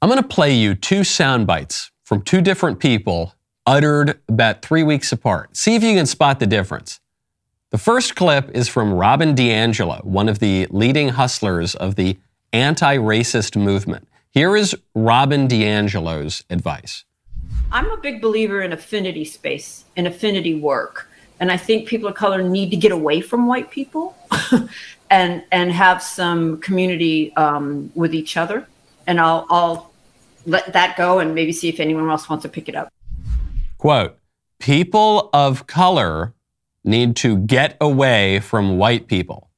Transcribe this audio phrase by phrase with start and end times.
[0.00, 3.34] I'm going to play you two sound bites from two different people
[3.66, 5.56] uttered about three weeks apart.
[5.56, 7.00] See if you can spot the difference.
[7.70, 12.16] The first clip is from Robin DiAngelo, one of the leading hustlers of the
[12.52, 14.06] anti racist movement.
[14.30, 17.04] Here is Robin DiAngelo's advice.
[17.72, 21.10] I'm a big believer in affinity space and affinity work.
[21.40, 24.16] And I think people of color need to get away from white people
[25.10, 28.68] and and have some community um, with each other.
[29.08, 29.87] And I'll I'll
[30.48, 32.92] let that go and maybe see if anyone else wants to pick it up.
[33.76, 34.18] Quote,
[34.58, 36.34] people of color
[36.84, 39.50] need to get away from white people.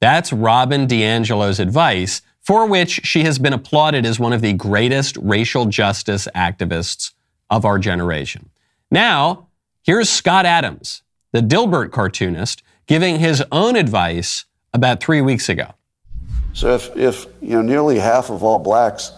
[0.00, 5.16] That's Robin DiAngelo's advice, for which she has been applauded as one of the greatest
[5.16, 7.12] racial justice activists
[7.50, 8.50] of our generation.
[8.90, 9.48] Now,
[9.82, 15.72] here's Scott Adams, the Dilbert cartoonist, giving his own advice about three weeks ago.
[16.52, 19.12] So if, if you know nearly half of all blacks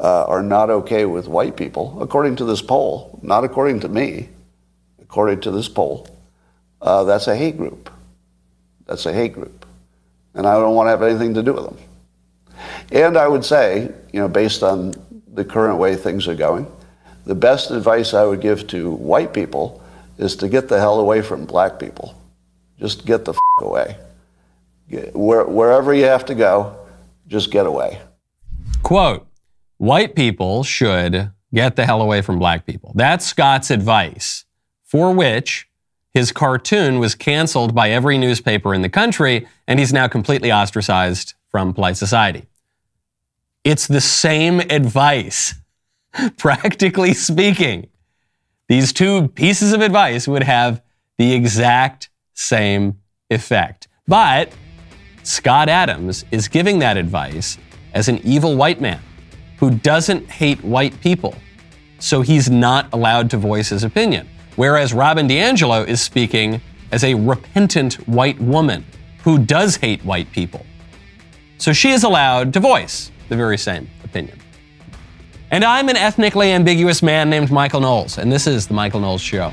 [0.00, 4.30] uh, are not okay with white people, according to this poll, not according to me,
[5.00, 6.08] according to this poll,
[6.80, 7.90] uh, that's a hate group.
[8.86, 9.66] That's a hate group.
[10.34, 11.78] And I don't want to have anything to do with them.
[12.90, 14.94] And I would say, you know, based on
[15.32, 16.66] the current way things are going,
[17.26, 19.82] the best advice I would give to white people
[20.16, 22.14] is to get the hell away from black people.
[22.78, 23.96] Just get the f- away.
[24.88, 26.76] Get, where, wherever you have to go,
[27.28, 28.00] just get away.
[28.82, 29.26] Quote,
[29.80, 32.92] white people should get the hell away from black people.
[32.94, 34.44] That's Scott's advice,
[34.84, 35.68] for which
[36.12, 41.32] his cartoon was canceled by every newspaper in the country, and he's now completely ostracized
[41.48, 42.44] from polite society.
[43.64, 45.54] It's the same advice,
[46.36, 47.88] practically speaking.
[48.68, 50.82] These two pieces of advice would have
[51.16, 52.98] the exact same
[53.30, 53.88] effect.
[54.06, 54.52] But
[55.22, 57.56] Scott Adams is giving that advice
[57.94, 59.00] as an evil white man
[59.60, 61.34] who doesn't hate white people.
[61.98, 64.26] So he's not allowed to voice his opinion.
[64.56, 68.86] Whereas Robin DiAngelo is speaking as a repentant white woman
[69.22, 70.64] who does hate white people.
[71.58, 74.38] So she is allowed to voice the very same opinion.
[75.50, 79.20] And I'm an ethnically ambiguous man named Michael Knowles, and this is The Michael Knowles
[79.20, 79.52] Show.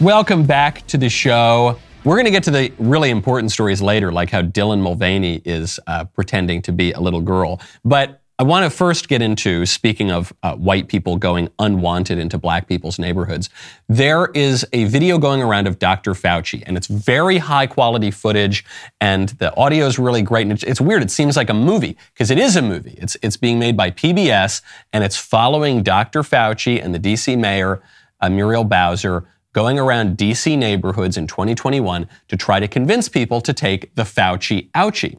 [0.00, 1.78] Welcome back to the show.
[2.04, 5.78] We're going to get to the really important stories later, like how Dylan Mulvaney is
[5.86, 7.60] uh, pretending to be a little girl.
[7.84, 12.38] But I want to first get into, speaking of uh, white people going unwanted into
[12.38, 13.50] black people's neighborhoods,
[13.88, 16.14] there is a video going around of Dr.
[16.14, 18.64] Fauci, and it's very high quality footage,
[19.00, 20.42] and the audio is really great.
[20.42, 21.02] And it's, it's weird.
[21.02, 22.98] It seems like a movie, because it is a movie.
[22.98, 24.60] It's, it's being made by PBS,
[24.92, 26.22] and it's following Dr.
[26.22, 27.80] Fauci and the DC mayor,
[28.20, 33.52] uh, Muriel Bowser, going around DC neighborhoods in 2021 to try to convince people to
[33.52, 35.18] take the Fauci ouchie.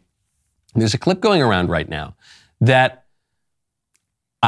[0.76, 2.16] There's a clip going around right now
[2.60, 3.06] that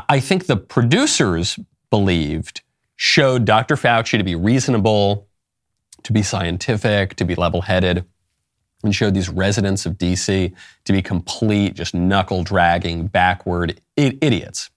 [0.10, 1.60] I think the producers
[1.90, 2.62] believed
[2.96, 3.76] showed Dr.
[3.76, 5.28] Fauci to be reasonable,
[6.04, 8.06] to be scientific, to be level headed,
[8.84, 10.54] and showed these residents of DC
[10.86, 14.70] to be complete, just knuckle dragging, backward idiots.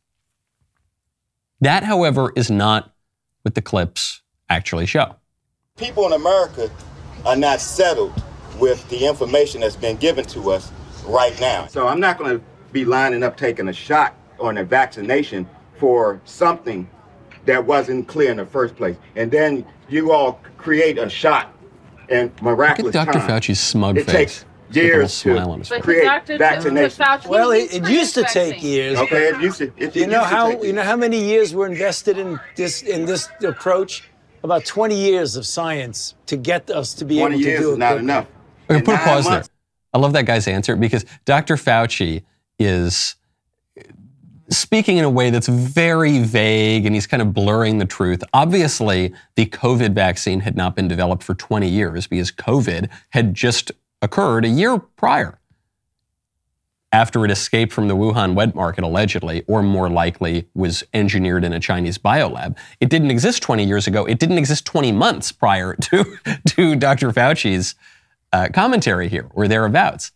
[1.60, 2.92] That, however, is not
[3.42, 5.14] what the clips actually show.
[5.76, 6.70] People in America
[7.24, 8.12] are not settled
[8.58, 10.72] with the information that's been given to us
[11.06, 11.66] right now.
[11.66, 16.20] So I'm not going to be lining up taking a shot or a vaccination for
[16.24, 16.88] something
[17.44, 18.96] that wasn't clear in the first place.
[19.16, 21.54] And then you all create a shot
[22.08, 23.26] and miraculous Look at Dr.
[23.26, 23.40] time.
[23.40, 24.14] Fauci's smug it face.
[24.14, 25.82] takes He's got a little years smile to on his face.
[25.82, 26.38] create Dr.
[26.38, 27.04] vaccination.
[27.04, 28.98] Fauci, Well, it, it used to take years.
[28.98, 29.64] Okay, it used to.
[29.76, 32.18] It, it You know used to how take you know how many years were invested
[32.18, 34.04] in this in this approach?
[34.44, 37.74] About 20 years of science to get us to be able to years do is
[37.76, 37.78] it.
[37.78, 38.04] not quickly.
[38.04, 38.26] enough.
[38.70, 39.44] Okay, In put a nine pause there.
[39.92, 41.56] I love that guy's answer because Dr.
[41.56, 42.22] Fauci
[42.58, 43.16] is
[44.50, 48.22] speaking in a way that's very vague and he's kind of blurring the truth.
[48.32, 53.72] Obviously, the COVID vaccine had not been developed for 20 years because COVID had just
[54.00, 55.37] occurred a year prior
[56.92, 61.52] after it escaped from the Wuhan wet market, allegedly, or more likely was engineered in
[61.52, 62.56] a Chinese biolab.
[62.80, 64.06] It didn't exist 20 years ago.
[64.06, 67.12] It didn't exist 20 months prior to, to Dr.
[67.12, 67.74] Fauci's
[68.32, 70.12] uh, commentary here or thereabouts.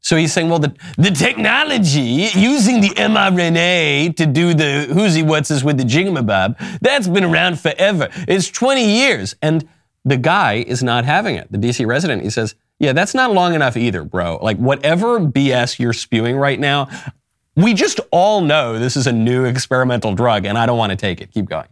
[0.00, 5.62] So he's saying, well, the, the technology using the mRNA to do the whoozy what's
[5.62, 8.08] with the jingamabob, that's been around forever.
[8.26, 9.36] It's 20 years.
[9.40, 9.68] And
[10.04, 11.50] the guy is not having it.
[11.52, 14.40] The DC resident, he says, yeah, that's not long enough either, bro.
[14.42, 16.88] Like, whatever BS you're spewing right now,
[17.54, 20.96] we just all know this is a new experimental drug, and I don't want to
[20.96, 21.30] take it.
[21.30, 21.68] Keep going.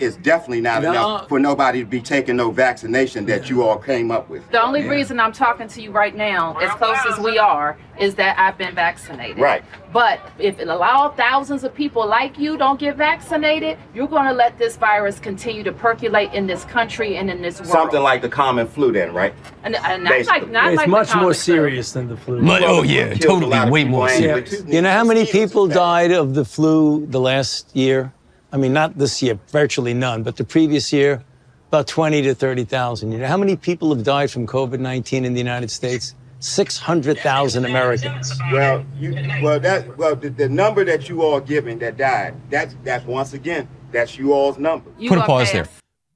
[0.00, 0.90] It's definitely not No.
[0.90, 4.48] enough for nobody to be taking no vaccination that you all came up with.
[4.50, 8.14] The only reason I'm talking to you right now, as close as we are, is
[8.14, 9.38] that I've been vaccinated.
[9.38, 9.62] Right.
[9.92, 14.32] But if it allow thousands of people like you don't get vaccinated, you're going to
[14.32, 17.70] let this virus continue to percolate in this country and in this world.
[17.72, 19.34] Something like the common flu, then, right?
[19.64, 21.34] and, and not like not It's like much more comic book.
[21.36, 22.42] serious than the flu.
[22.42, 24.62] But, oh yeah, flu kills a lot totally, way more serious.
[24.62, 24.64] too.
[24.66, 28.12] You know how many people died of the flu the last year?
[28.52, 31.22] I mean, not this year, virtually none, but the previous year,
[31.68, 33.12] about 20 to 30,000.
[33.12, 36.14] You know how many people have died from COVID-19 in the United States?
[36.40, 38.32] 600,000 Americans.
[38.50, 39.12] Well, you,
[39.42, 43.34] well, that, well, the, the number that you all giving that died, that's, that's once
[43.34, 44.90] again, that's you all's number.
[44.98, 45.68] You Put a pause there.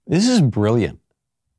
[0.06, 0.98] This is brilliant.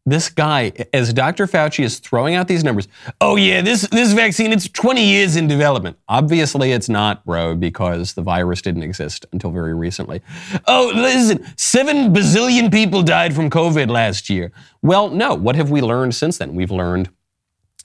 [0.07, 1.47] This guy, as Dr.
[1.47, 2.87] Fauci is throwing out these numbers,
[3.21, 5.97] oh yeah, this this vaccine, it's 20 years in development.
[6.07, 10.21] Obviously, it's not, bro, because the virus didn't exist until very recently.
[10.67, 14.51] Oh, listen, seven bazillion people died from COVID last year.
[14.83, 15.33] Well, no.
[15.33, 16.53] What have we learned since then?
[16.53, 17.09] We've learned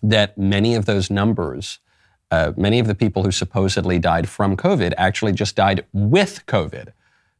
[0.03, 1.79] that many of those numbers,
[2.31, 6.93] uh, many of the people who supposedly died from COVID actually just died with COVID.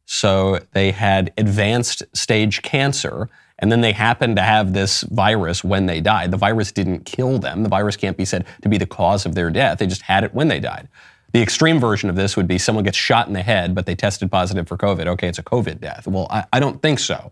[0.05, 3.29] So they had advanced stage cancer,
[3.61, 6.31] and then they happened to have this virus when they died.
[6.31, 7.63] The virus didn't kill them.
[7.63, 9.77] The virus can't be said to be the cause of their death.
[9.77, 10.87] They just had it when they died.
[11.33, 13.95] The extreme version of this would be someone gets shot in the head, but they
[13.95, 15.07] tested positive for COVID.
[15.07, 16.07] Okay, it's a COVID death.
[16.07, 17.31] Well, I, I don't think so.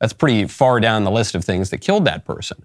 [0.00, 2.64] That's pretty far down the list of things that killed that person.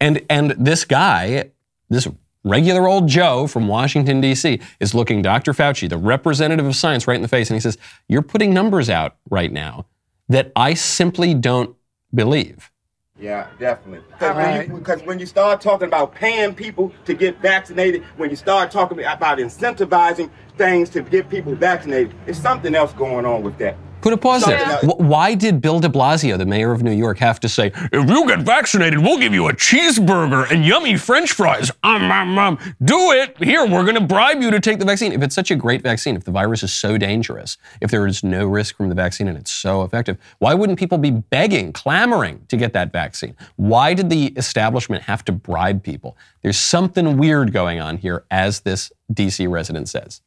[0.00, 1.50] And and this guy,
[1.88, 2.08] this
[2.42, 4.60] regular old Joe from Washington D.C.
[4.80, 5.52] is looking Dr.
[5.52, 7.78] Fauci, the representative of science, right in the face, and he says,
[8.08, 9.86] "You're putting numbers out right now
[10.28, 11.76] that I simply don't
[12.14, 12.70] believe."
[13.18, 14.04] Yeah, definitely.
[14.10, 18.28] Because when, you, 'cause when you start talking about paying people to get vaccinated, when
[18.28, 23.44] you start talking about incentivizing things to get people vaccinated, there's something else going on
[23.44, 23.76] with that.
[24.04, 24.58] Put a pause there.
[24.82, 28.06] Wh- Why did Bill de Blasio, the mayor of New York, have to say, if
[28.10, 31.70] you get vaccinated, we'll give you a cheeseburger and yummy french fries?
[31.82, 32.58] Um, um, um.
[32.84, 33.42] Do it.
[33.42, 35.12] Here, we're going to bribe you to take the vaccine.
[35.12, 38.22] If it's such a great vaccine, if the virus is so dangerous, if there is
[38.22, 42.44] no risk from the vaccine and it's so effective, why wouldn't people be begging, clamoring
[42.48, 43.34] to get that vaccine?
[43.56, 46.18] Why did the establishment have to bribe people?
[46.42, 50.20] There's something weird going on here, as this DC resident says.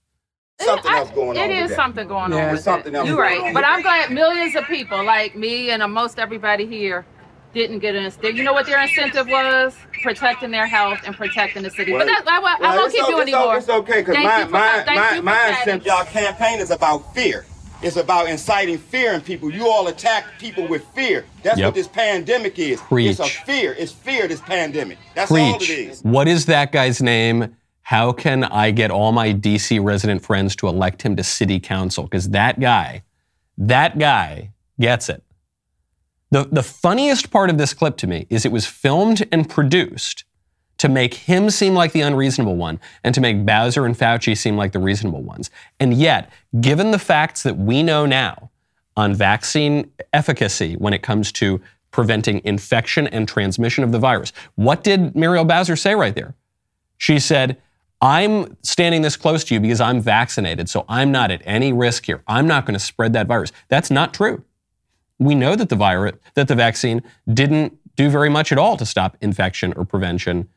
[0.60, 1.76] Something I- else going on It with is that.
[1.76, 2.38] something going Yeah.
[2.38, 2.98] on There's with something it.
[2.98, 7.06] else You're right, but I'm glad millions of people like me and most everybody here
[7.54, 8.12] didn't get an.
[8.24, 9.76] You know what their incentive was?
[10.02, 11.92] Protecting their health and protecting the city.
[11.94, 13.58] Well, but that, I, won't- I won't keep o- you it's o- anymore.
[13.58, 17.46] It's okay, because Thank my, for- my, my, my incentive, y'all campaign is about fear.
[17.84, 19.52] It's about inciting fear in people.
[19.52, 21.26] You all attack people with fear.
[21.44, 21.68] That's Yep.
[21.68, 22.82] what this pandemic is.
[22.82, 23.12] Preach.
[23.12, 23.76] It's a fear.
[23.78, 24.98] It's fear, this pandemic.
[25.14, 25.70] That's all it Preach.
[25.70, 26.02] is.
[26.04, 27.56] What is that guy's name?
[27.88, 32.04] How can I get all my DC resident friends to elect him to city council?
[32.04, 33.04] Because that guy,
[33.58, 35.24] that guy gets it.
[36.30, 40.26] The, the funniest part of this clip to me is it was filmed and produced
[40.80, 44.58] to make him seem like the unreasonable one and to make Bowser and Fauci seem
[44.58, 45.50] like the reasonable ones.
[45.80, 46.30] And yet,
[46.60, 48.52] given the facts that we know now
[48.98, 51.62] on vaccine efficacy when it comes to
[51.92, 56.36] preventing infection and transmission of the virus, what did Muriel Bowser say right there?
[56.98, 57.62] She said,
[58.02, 62.06] I'm standing this close to you because I'm vaccinated, so I'm not at any risk
[62.06, 62.24] here.
[62.28, 63.52] I'm not going to spread that virus.
[63.70, 64.44] That's not true.
[65.20, 67.02] We know that the virus, that the vaccine
[67.32, 70.48] didn't do very much at all to stop infection or prevention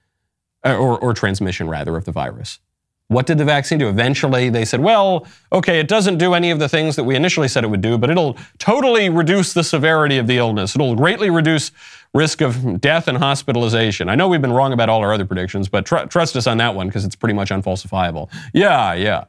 [0.62, 2.60] or, or transmission rather of the virus.
[3.08, 3.88] What did the vaccine do?
[3.88, 7.48] Eventually, they said, well, okay, it doesn't do any of the things that we initially
[7.48, 10.76] said it would do, but it'll totally reduce the severity of the illness.
[10.76, 11.72] It'll greatly reduce
[12.12, 14.08] risk of death and hospitalization.
[14.08, 16.58] I know we've been wrong about all our other predictions, but tr- trust us on
[16.58, 18.30] that one because it's pretty much unfalsifiable.
[18.52, 19.24] Yeah, yeah.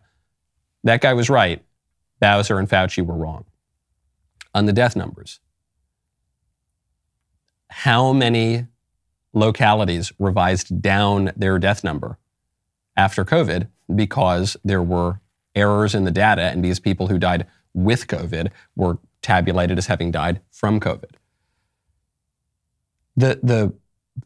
[0.83, 1.63] That guy was right.
[2.19, 3.45] Bowser and Fauci were wrong.
[4.53, 5.39] On the death numbers,
[7.69, 8.67] how many
[9.33, 12.17] localities revised down their death number
[12.97, 15.21] after COVID because there were
[15.55, 20.11] errors in the data and these people who died with COVID were tabulated as having
[20.11, 21.11] died from COVID.
[23.17, 23.73] The, the,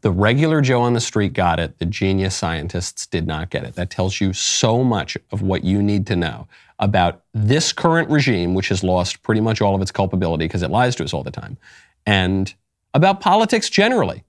[0.02, 1.78] the regular Joe on the street got it.
[1.78, 3.74] The genius scientists did not get it.
[3.74, 8.54] That tells you so much of what you need to know about this current regime,
[8.54, 11.22] which has lost pretty much all of its culpability because it lies to us all
[11.22, 11.56] the time,
[12.04, 12.54] and
[12.94, 14.24] about politics generally.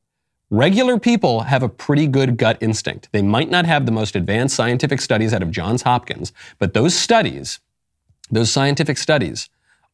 [0.49, 3.09] Regular people have a pretty good gut instinct.
[3.11, 6.95] They might not have the most advanced scientific studies out of Johns Hopkins, but those
[6.95, 7.59] studies,
[8.31, 9.49] those scientific studies,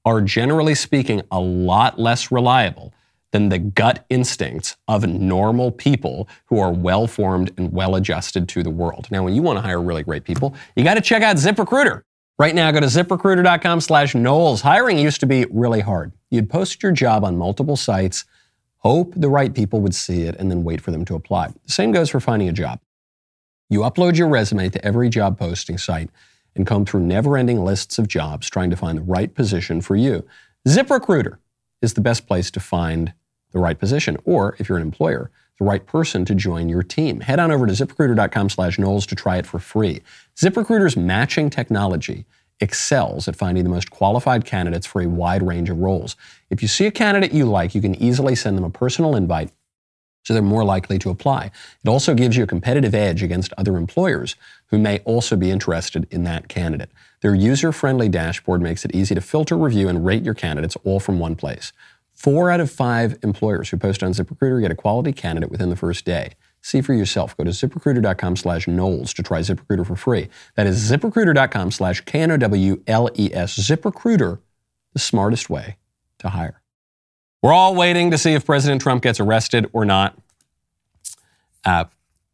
[0.05, 2.93] are generally speaking a lot less reliable
[3.33, 8.63] than the gut instincts of normal people who are well formed and well adjusted to
[8.63, 9.07] the world.
[9.11, 12.03] Now, when you want to hire really great people, you got to check out ZipRecruiter.
[12.39, 14.61] Right now, go to ziprecruiter.com slash Knowles.
[14.61, 16.13] Hiring used to be really hard.
[16.29, 18.25] You'd post your job on multiple sites,
[18.77, 21.47] hope the right people would see it, and then wait for them to apply.
[21.47, 22.79] The same goes for finding a job.
[23.69, 26.09] You upload your resume to every job posting site
[26.55, 29.95] and comb through never ending lists of jobs trying to find the right position for
[29.95, 30.23] you.
[30.67, 31.37] ZipRecruiter
[31.81, 33.13] is the best place to find
[33.53, 37.21] the right position, or if you're an employer, the right person to join your team.
[37.21, 40.01] Head on over to ziprecruiter.com slash Knowles to try it for free.
[40.35, 42.25] ZipRecruiter's matching technology
[42.59, 46.15] excels at finding the most qualified candidates for a wide range of roles.
[46.49, 49.51] If you see a candidate you like, you can easily send them a personal invite
[50.23, 51.51] so they're more likely to apply.
[51.83, 54.35] It also gives you a competitive edge against other employers
[54.67, 56.89] who may also be interested in that candidate.
[57.21, 60.99] Their user friendly dashboard makes it easy to filter, review, and rate your candidates all
[60.99, 61.73] from one place.
[62.13, 65.75] Four out of five employers who post on ZipRecruiter get a quality candidate within the
[65.75, 66.33] first day.
[66.61, 67.35] See for yourself.
[67.35, 70.29] Go to ziprecruiter.com slash Knowles to try ZipRecruiter for free.
[70.55, 73.59] That is ziprecruiter.com slash K-N-O-W-L-E-S.
[73.59, 74.39] ZipRecruiter,
[74.93, 75.75] the smartest way
[76.19, 76.61] to hire.
[77.41, 80.17] We're all waiting to see if President Trump gets arrested or not.
[81.65, 81.85] Uh,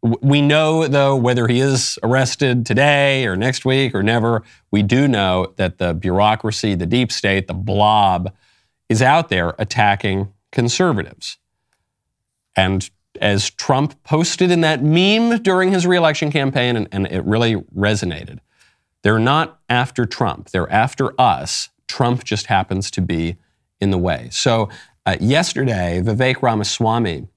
[0.02, 5.08] we know, though, whether he is arrested today or next week or never, we do
[5.08, 8.32] know that the bureaucracy, the deep state, the blob
[8.90, 11.38] is out there attacking conservatives.
[12.56, 12.90] And
[13.22, 18.40] as Trump posted in that meme during his reelection campaign, and, and, it really resonated,
[19.04, 21.70] they're not after Trump, they're after us.
[21.88, 23.38] Trump just happens to be
[23.80, 24.30] in the way.
[24.32, 24.70] So
[25.06, 27.28] uh, yesterday, Vivek Ramaswamy,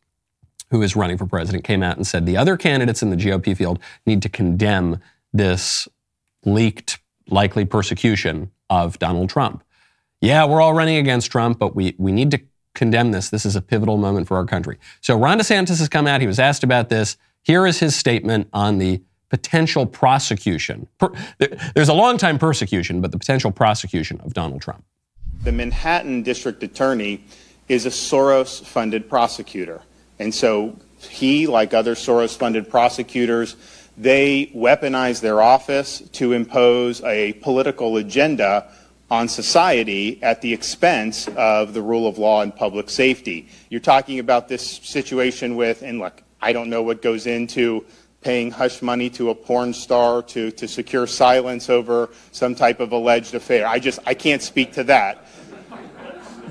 [0.70, 3.56] who is running for president, came out and said the other candidates in the GOP
[3.56, 5.00] field need to condemn
[5.32, 5.88] this
[6.44, 9.62] leaked likely persecution of Donald Trump
[10.22, 12.40] yeah, we're all running against Trump, but we, we need to
[12.74, 13.28] condemn this.
[13.28, 14.78] This is a pivotal moment for our country.
[15.00, 16.20] So Ron DeSantis has come out.
[16.20, 17.16] He was asked about this.
[17.42, 20.86] Here is his statement on the potential prosecution.
[21.74, 24.84] There's a long time persecution, but the potential prosecution of Donald Trump.
[25.42, 27.24] The Manhattan District Attorney
[27.68, 29.82] is a Soros funded prosecutor.
[30.20, 33.56] And so he, like other Soros funded prosecutors,
[33.98, 38.70] they weaponize their office to impose a political agenda
[39.12, 43.46] on society at the expense of the rule of law and public safety.
[43.68, 47.84] You're talking about this situation with, and look, I don't know what goes into
[48.22, 52.92] paying hush money to a porn star to, to secure silence over some type of
[52.92, 53.66] alleged affair.
[53.66, 55.26] I just, I can't speak to that.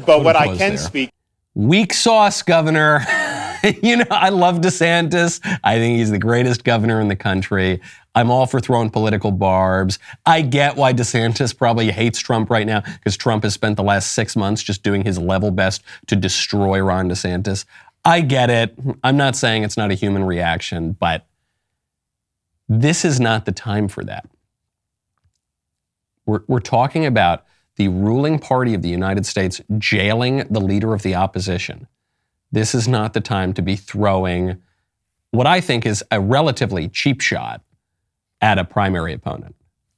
[0.05, 0.77] But what I can there.
[0.77, 1.09] speak.
[1.55, 3.03] Weak sauce, Governor.
[3.83, 5.39] you know, I love DeSantis.
[5.63, 7.81] I think he's the greatest governor in the country.
[8.13, 9.99] I'm all for throwing political barbs.
[10.25, 14.13] I get why DeSantis probably hates Trump right now because Trump has spent the last
[14.13, 17.65] six months just doing his level best to destroy Ron DeSantis.
[18.03, 18.75] I get it.
[19.03, 21.25] I'm not saying it's not a human reaction, but
[22.67, 24.27] this is not the time for that.
[26.25, 31.03] We're, we're talking about the ruling party of the United States jailing the leader of
[31.03, 31.87] the opposition.
[32.51, 34.61] This is not the time to be throwing
[35.31, 37.61] what I think is a relatively cheap shot
[38.41, 39.55] at a primary opponent.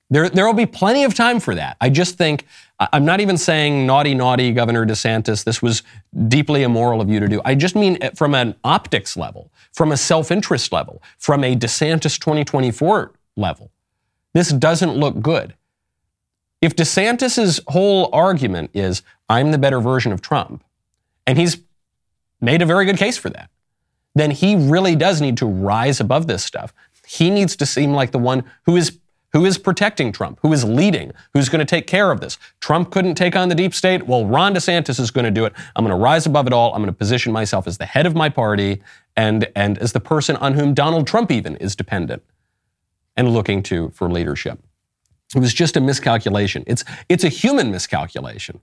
[0.09, 1.75] There, there will be plenty of time for that.
[1.81, 2.45] I just think,
[2.79, 5.81] I'm not even saying naughty, naughty Governor DeSantis, this was
[6.27, 7.41] deeply immoral of you to do.
[7.43, 11.55] I just mean eh, from an optics level, from a self interest level, from a
[11.55, 13.71] DeSantis 2024 level.
[14.33, 15.55] This doesn't look good.
[16.61, 20.63] If DeSantis's whole argument is, I'm the better version of Trump,
[21.25, 21.57] and he's
[22.43, 23.49] made a very good case for that,
[24.13, 26.73] then he really does need to rise above this stuff.
[27.07, 28.99] He needs to seem like the one who is
[29.31, 32.37] who is protecting Trump, who is leading, who's going to take care of this.
[32.59, 34.05] Trump couldn't take on the deep state.
[34.05, 35.53] Well, Ron DeSantis is going to do it.
[35.75, 36.71] I'm going to rise above it all.
[36.71, 38.83] I'm going to position myself as the head of my party
[39.15, 42.21] and, and as the person on whom Donald Trump even is dependent
[43.17, 44.59] and looking to for leadership.
[45.35, 46.63] It was just a miscalculation.
[46.67, 48.59] It's, it's a human miscalculation.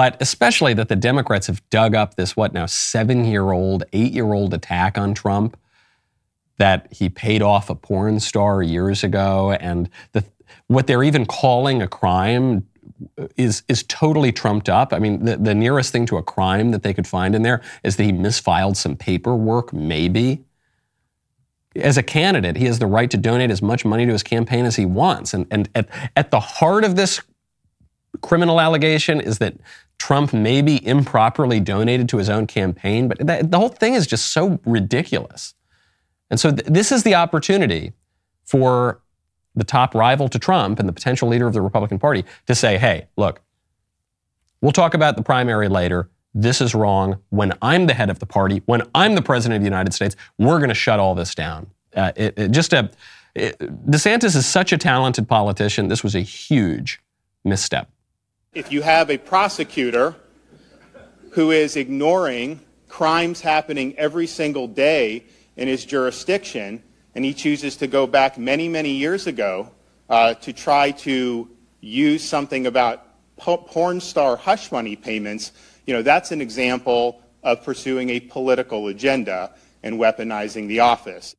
[0.00, 4.12] But especially that the Democrats have dug up this, what now, seven year old, eight
[4.12, 5.58] year old attack on Trump
[6.56, 10.24] that he paid off a porn star years ago, and the,
[10.68, 12.66] what they're even calling a crime
[13.36, 14.94] is is totally trumped up.
[14.94, 17.60] I mean, the, the nearest thing to a crime that they could find in there
[17.84, 20.42] is that he misfiled some paperwork, maybe.
[21.76, 24.64] As a candidate, he has the right to donate as much money to his campaign
[24.64, 25.34] as he wants.
[25.34, 27.20] And, and at, at the heart of this
[28.22, 29.54] criminal allegation is that
[30.00, 33.06] Trump maybe improperly donated to his own campaign.
[33.06, 35.54] But that, the whole thing is just so ridiculous.
[36.30, 37.92] And so th- this is the opportunity
[38.44, 39.02] for
[39.54, 42.78] the top rival to Trump and the potential leader of the Republican Party to say,
[42.78, 43.42] hey, look,
[44.62, 46.08] we'll talk about the primary later.
[46.32, 47.20] This is wrong.
[47.28, 50.16] When I'm the head of the party, when I'm the president of the United States,
[50.38, 51.66] we're going to shut all this down.
[51.94, 52.90] Uh, it, it, just a,
[53.34, 55.88] it, DeSantis is such a talented politician.
[55.88, 57.02] This was a huge
[57.44, 57.90] misstep.
[58.52, 60.16] If you have a prosecutor
[61.30, 65.26] who is ignoring crimes happening every single day
[65.56, 66.82] in his jurisdiction,
[67.14, 69.70] and he chooses to go back many, many years ago
[70.08, 71.48] uh, to try to
[71.80, 75.52] use something about porn star hush money payments,
[75.86, 79.54] you know, that's an example of pursuing a political agenda
[79.84, 81.36] and weaponizing the office.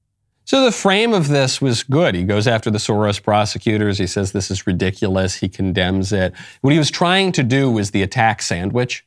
[0.51, 2.13] So the frame of this was good.
[2.13, 3.97] He goes after the Soros prosecutors.
[3.97, 5.35] He says this is ridiculous.
[5.35, 6.33] He condemns it.
[6.59, 9.05] What he was trying to do was the attack sandwich.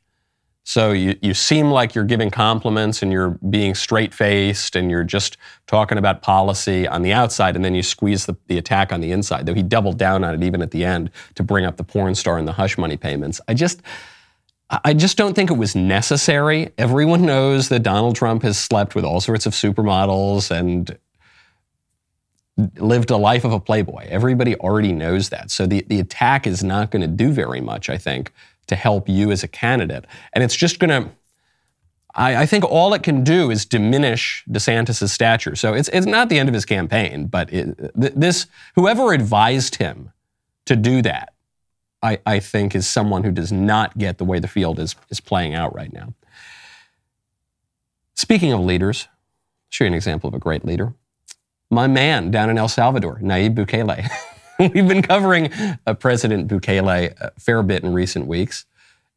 [0.62, 5.04] So you, you seem like you're giving compliments and you're being straight faced and you're
[5.04, 5.36] just
[5.66, 9.12] talking about policy on the outside, and then you squeeze the, the attack on the
[9.12, 9.44] inside.
[9.44, 12.14] Though he doubled down on it even at the end to bring up the porn
[12.14, 13.38] star and the hush money payments.
[13.46, 13.82] I just.
[14.70, 16.72] I just don't think it was necessary.
[16.78, 20.98] Everyone knows that Donald Trump has slept with all sorts of supermodels and
[22.56, 24.06] lived a life of a playboy.
[24.08, 25.50] Everybody already knows that.
[25.50, 28.32] So the, the attack is not going to do very much, I think,
[28.68, 30.04] to help you as a candidate.
[30.32, 31.10] And it's just going to,
[32.14, 35.56] I, think all it can do is diminish DeSantis' stature.
[35.56, 38.46] So it's, it's not the end of his campaign, but it, this,
[38.76, 40.12] whoever advised him
[40.66, 41.34] to do that,
[42.02, 45.18] I, I think is someone who does not get the way the field is, is
[45.18, 46.14] playing out right now.
[48.14, 49.16] Speaking of leaders, I'll
[49.70, 50.94] show you an example of a great leader.
[51.70, 54.08] My man down in El Salvador, Nayib Bukele.
[54.58, 55.52] We've been covering
[55.86, 58.66] uh, President Bukele a fair bit in recent weeks.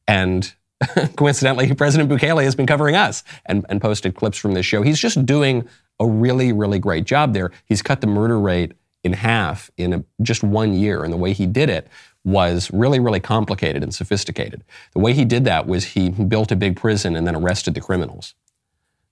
[0.07, 0.53] And
[1.15, 4.81] coincidentally, President Bukele has been covering us and, and posted clips from this show.
[4.81, 5.67] He's just doing
[5.99, 7.51] a really, really great job there.
[7.65, 8.73] He's cut the murder rate
[9.03, 11.03] in half in a, just one year.
[11.03, 11.87] And the way he did it
[12.23, 14.63] was really, really complicated and sophisticated.
[14.93, 17.81] The way he did that was he built a big prison and then arrested the
[17.81, 18.35] criminals.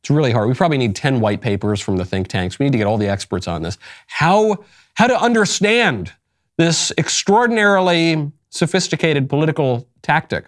[0.06, 0.48] It's really hard.
[0.48, 2.60] We probably need 10 white papers from the think tanks.
[2.60, 3.80] We need to get all the experts on this.
[4.06, 6.14] How how to understand
[6.60, 10.46] this extraordinarily sophisticated political tactic.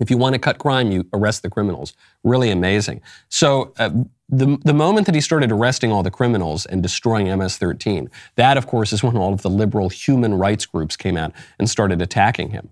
[0.00, 1.92] If you want to cut crime, you arrest the criminals.
[2.24, 3.02] Really amazing.
[3.28, 3.90] So, uh,
[4.30, 8.56] the, the moment that he started arresting all the criminals and destroying MS 13, that,
[8.56, 12.00] of course, is when all of the liberal human rights groups came out and started
[12.00, 12.70] attacking him.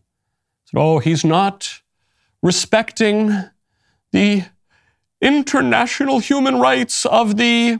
[0.65, 1.83] Said, oh, he's not
[2.43, 3.31] respecting
[4.13, 4.45] the
[5.21, 7.79] international human rights of the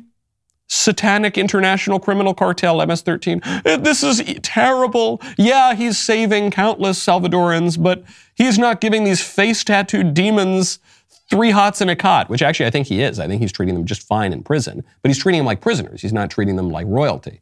[0.69, 3.41] satanic international criminal cartel, MS 13.
[3.45, 5.21] Uh, this is terrible.
[5.39, 10.79] Yeah, he's saving countless Salvadorans, but he's not giving these face tattooed demons
[11.31, 13.19] three hots in a cot, which actually I think he is.
[13.19, 16.03] I think he's treating them just fine in prison, but he's treating them like prisoners.
[16.03, 17.41] He's not treating them like royalty.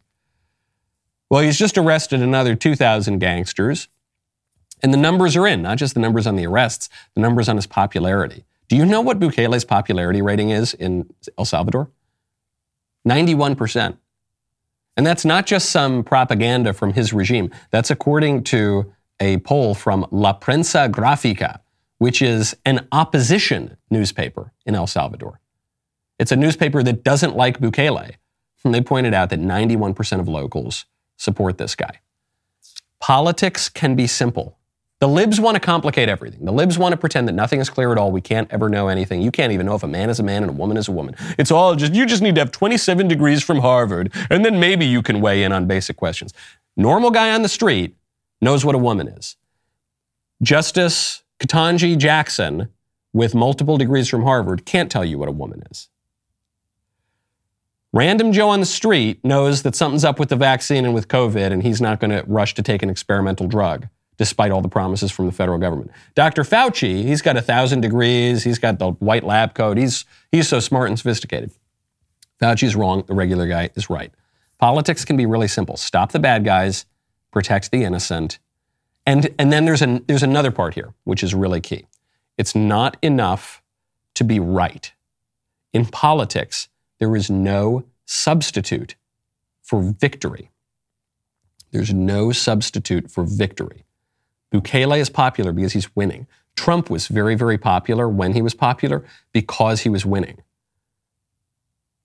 [1.31, 3.89] Well, he's just arrested another 2,000 gangsters,
[4.83, 7.57] and the numbers are in, not just the numbers on the arrests, the numbers on
[7.57, 8.45] his popularity.
[8.69, 11.91] Do you know what Bukele's popularity rating is in El Salvador?
[13.07, 13.97] 91%.
[14.97, 17.51] And that's not just some propaganda from his regime.
[17.71, 21.61] That's according to a poll from La Prensa Grafica,
[21.99, 25.41] which is an opposition newspaper in El Salvador.
[26.19, 28.15] It's a newspaper that doesn't like Bukele.
[28.65, 32.01] And they pointed out that 91% of locals support this guy.
[33.01, 34.56] Politics can be simple.
[34.99, 36.47] The libs want to complicate everything.
[36.47, 38.11] The libs want to pretend that nothing is clear at all.
[38.11, 39.21] We can't ever know anything.
[39.21, 40.93] You can't even know if a man is a man and a woman is a
[40.93, 41.15] woman.
[41.39, 44.87] It's all just, you just need to have 27 degrees from Harvard, and then maybe
[44.87, 46.33] you can weigh in on basic questions.
[46.79, 47.95] Normal guy on the street
[48.41, 49.37] knows what a woman is.
[50.41, 52.69] Justice Ketanji Jackson,
[53.13, 55.91] with multiple degrees from Harvard, can't tell you what a woman is.
[57.93, 61.53] Random Joe on the street knows that something's up with the vaccine and with COVID,
[61.53, 65.11] and he's not going to rush to take an experimental drug despite all the promises
[65.11, 65.91] from the federal government.
[66.15, 66.43] Dr.
[66.43, 70.61] Fauci, he's got a thousand degrees, he's got the white lab coat, he's, he's so
[70.61, 71.51] smart and sophisticated.
[72.41, 74.13] Fauci's wrong, the regular guy is right.
[74.59, 76.87] Politics can be really simple stop the bad guys,
[77.31, 78.39] protect the innocent.
[79.05, 81.87] And, and then there's, an, there's another part here, which is really key.
[82.37, 83.63] It's not enough
[84.15, 84.93] to be right.
[85.73, 88.97] In politics, there is no substitute
[89.63, 90.51] for victory.
[91.71, 93.86] There's no substitute for victory.
[94.53, 96.27] Bukele is popular because he's winning.
[96.57, 100.43] Trump was very, very popular when he was popular because he was winning.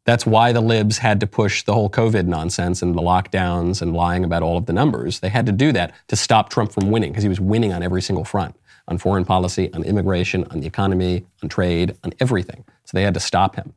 [0.04, 3.94] That's why the libs had to push the whole COVID nonsense and the lockdowns and
[3.94, 5.20] lying about all of the numbers.
[5.20, 7.84] They had to do that to stop Trump from winning because he was winning on
[7.84, 8.56] every single front
[8.88, 12.66] on foreign policy, on immigration, on the economy, on trade, on everything.
[12.84, 13.74] So they had to stop him.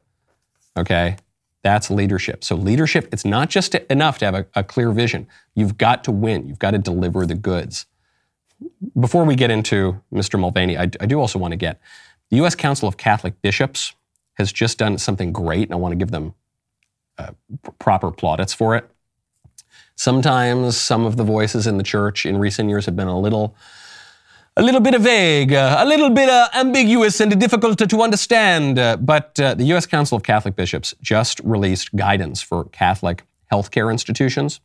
[0.77, 1.16] Okay?
[1.62, 2.42] That's leadership.
[2.42, 5.27] So, leadership, it's not just enough to have a, a clear vision.
[5.55, 7.87] You've got to win, you've got to deliver the goods
[8.98, 10.38] before we get into Mr.
[10.38, 11.81] Mulvaney, I, I do also want to get
[12.31, 12.55] the U.S.
[12.55, 13.94] Council of Catholic Bishops
[14.35, 16.35] has just done something great, and I want to give them
[17.18, 17.31] uh,
[17.79, 18.90] proper plaudits for it.
[19.96, 23.57] Sometimes some of the voices in the church in recent years have been a little
[24.57, 28.03] a little bit of vague, uh, a little bit uh, ambiguous and difficult to, to
[28.03, 28.79] understand.
[28.79, 29.85] Uh, but uh, the U.S.
[29.85, 34.61] Council of Catholic Bishops just released guidance for Catholic healthcare institutions.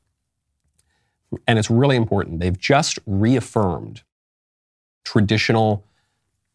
[1.47, 2.39] And it's really important.
[2.39, 4.03] They've just reaffirmed
[5.03, 5.83] traditional,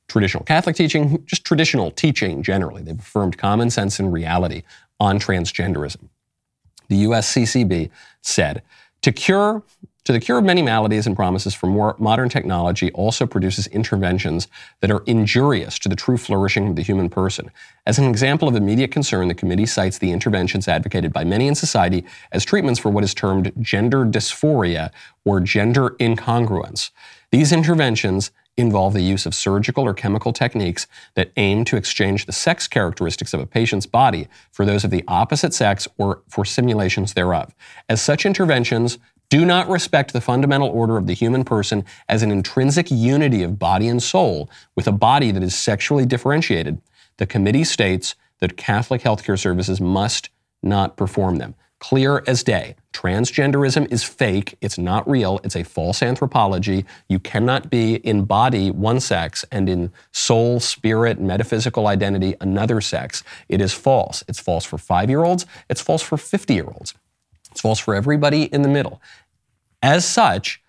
[0.08, 2.82] traditional Catholic teaching, just traditional teaching generally.
[2.82, 4.62] They've affirmed common sense and reality
[5.00, 6.08] on transgenderism.
[6.88, 8.62] The USCCB said
[9.02, 9.62] to cure
[10.04, 14.48] to the cure of many maladies and promises for more modern technology also produces interventions
[14.80, 17.50] that are injurious to the true flourishing of the human person.
[17.86, 21.54] As an example of immediate concern, the committee cites the interventions advocated by many in
[21.54, 24.90] society as treatments for what is termed gender dysphoria
[25.24, 26.90] or gender incongruence.
[27.30, 32.32] These interventions involve the use of surgical or chemical techniques that aim to exchange the
[32.32, 37.14] sex characteristics of a patient's body for those of the opposite sex or for simulations
[37.14, 37.54] thereof.
[37.88, 42.30] As such interventions do not respect the fundamental order of the human person as an
[42.30, 46.80] intrinsic unity of body and soul with a body that is sexually differentiated,
[47.16, 50.30] the committee states that Catholic healthcare services must
[50.62, 51.54] not perform them.
[51.80, 52.76] Clear as day.
[52.94, 54.56] Transgenderism is fake.
[54.60, 55.38] It's not real.
[55.44, 56.86] It's a false anthropology.
[57.08, 63.22] You cannot be in body one sex and in soul, spirit, metaphysical identity another sex.
[63.48, 64.24] It is false.
[64.28, 65.44] It's false for five year olds.
[65.68, 66.94] It's false for 50 year olds.
[67.54, 69.00] It's false for everybody in the middle.
[69.80, 70.60] As such,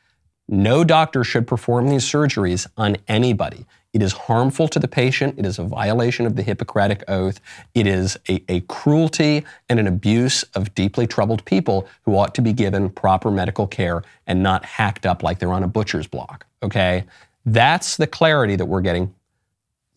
[0.48, 3.65] no doctor should perform these surgeries on anybody.
[3.91, 5.39] It is harmful to the patient.
[5.39, 7.41] It is a violation of the Hippocratic Oath.
[7.74, 12.43] It is a, a, cruelty and an abuse of deeply troubled people who ought to
[12.43, 16.45] be given proper medical care and not hacked up like they're on a butcher's block.
[16.62, 17.06] Okay?
[17.48, 19.15] That's the clarity that we're getting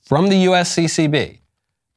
[0.01, 1.41] from the USCCB.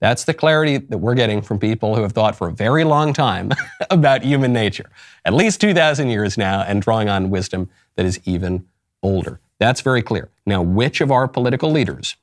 [0.02, 3.14] That's the clarity that we're getting from people who have thought for a very long
[3.14, 3.52] time
[3.92, 4.90] about human nature,
[5.24, 8.66] at least 2,000 years now, and drawing on wisdom that is even
[9.04, 9.40] older.
[9.60, 10.30] That's very clear.
[10.46, 12.16] Now, which of our political leaders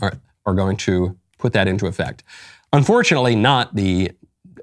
[0.00, 2.24] are, are going to put that into effect?
[2.72, 4.10] Unfortunately, not the,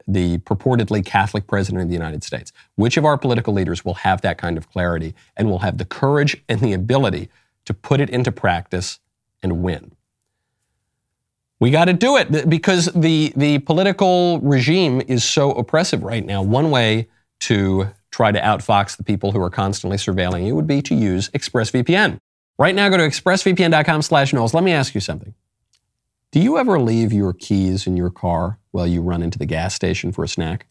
[0.06, 2.52] the purportedly Catholic president of the United States.
[2.76, 5.86] Which of our political leaders will have that kind of clarity and will have the
[5.86, 7.30] courage and the ability
[7.63, 9.00] to put it into practice
[9.41, 9.93] and win?
[11.62, 16.41] We got to do it because the, the political regime is so oppressive right now.
[16.41, 17.08] One way
[17.41, 21.30] to try to outfox the people who are constantly surveilling you would be to use
[21.30, 22.19] ExpressVPN.
[22.58, 24.56] Right now, go to expressvpn.com slash Knowles.
[24.56, 25.36] Let me ask you something.
[26.32, 29.76] Do you ever leave your keys in your car while you run into the gas
[29.76, 30.65] station for a snack?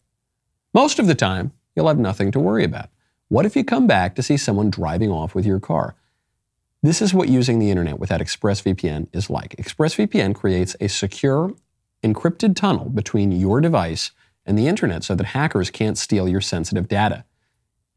[0.73, 2.89] Most of the time, you'll have nothing to worry about.
[3.29, 5.95] What if you come back to see someone driving off with your car?
[6.83, 9.55] This is what using the internet without ExpressVPN is like.
[9.57, 11.53] ExpressVPN creates a secure,
[12.03, 14.09] encrypted tunnel between your device
[14.47, 17.23] and the internet so that hackers can't steal your sensitive data.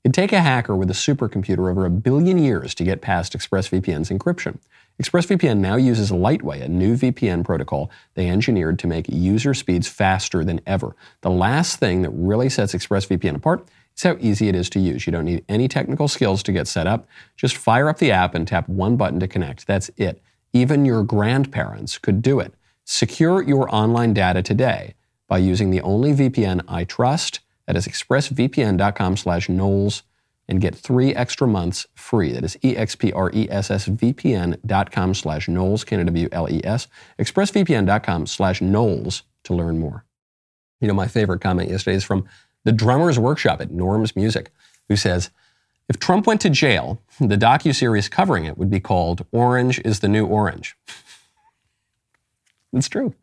[0.04, 4.10] It'd take a hacker with a supercomputer over a billion years to get past ExpressVPN's
[4.10, 4.58] encryption.
[5.02, 10.44] ExpressVPN now uses Lightway, a new VPN protocol they engineered to make user speeds faster
[10.44, 10.94] than ever.
[11.22, 15.06] The last thing that really sets ExpressVPN apart it's how easy it is to use.
[15.06, 17.06] You don't need any technical skills to get set up.
[17.36, 19.68] Just fire up the app and tap one button to connect.
[19.68, 20.20] That's it.
[20.52, 22.54] Even your grandparents could do it.
[22.84, 24.94] Secure your online data today
[25.28, 27.38] by using the only VPN I trust.
[27.66, 30.02] That is expressvpn.com slash Knowles
[30.48, 32.32] and get three extra months free.
[32.32, 40.04] That is expressvpn.com slash Knowles, K-N-W-L-E-S, expressvpn.com slash Knowles to learn more.
[40.80, 42.26] You know, my favorite comment yesterday is from
[42.64, 44.50] the drummer's workshop at Norm's Music,
[44.88, 45.30] who says,
[45.88, 50.08] if Trump went to jail, the docu-series covering it would be called Orange is the
[50.08, 50.76] New Orange.
[52.72, 53.14] it's true.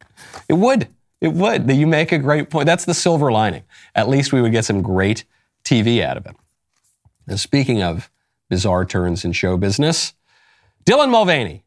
[0.47, 0.87] It would.
[1.19, 1.69] It would.
[1.69, 2.67] You make a great point.
[2.67, 3.63] That's the silver lining.
[3.95, 5.23] At least we would get some great
[5.63, 6.35] TV out of it.
[7.27, 8.09] And speaking of
[8.49, 10.13] bizarre turns in show business,
[10.85, 11.63] Dylan Mulvaney,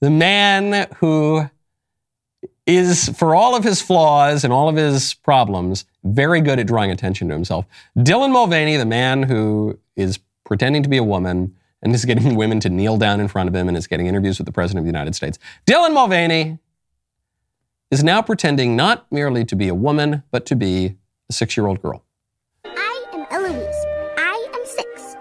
[0.00, 1.48] the man who
[2.66, 6.90] is, for all of his flaws and all of his problems, very good at drawing
[6.90, 7.66] attention to himself.
[7.96, 12.60] Dylan Mulvaney, the man who is pretending to be a woman and is getting women
[12.60, 14.84] to kneel down in front of him and is getting interviews with the President of
[14.84, 15.38] the United States.
[15.66, 16.58] Dylan Mulvaney
[17.90, 20.96] is now pretending not merely to be a woman, but to be
[21.28, 22.04] a six year old girl.
[22.64, 23.84] I am Eloise.
[24.16, 25.16] I am six.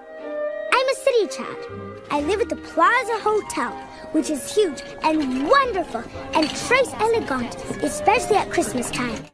[0.72, 2.02] I'm a city child.
[2.12, 6.02] I live at the Plaza Hotel which is huge and wonderful
[6.34, 9.26] and très elegant, especially at Christmas time.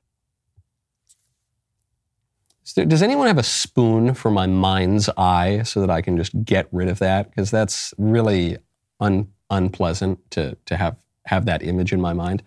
[2.75, 6.67] Does anyone have a spoon for my mind's eye so that I can just get
[6.71, 7.29] rid of that?
[7.29, 8.57] Because that's really
[8.99, 12.43] un, unpleasant to, to have, have that image in my mind.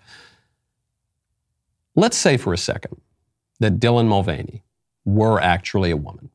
[1.97, 3.01] Let's say for a second
[3.59, 4.63] that Dylan Mulvaney
[5.05, 6.31] were actually a woman.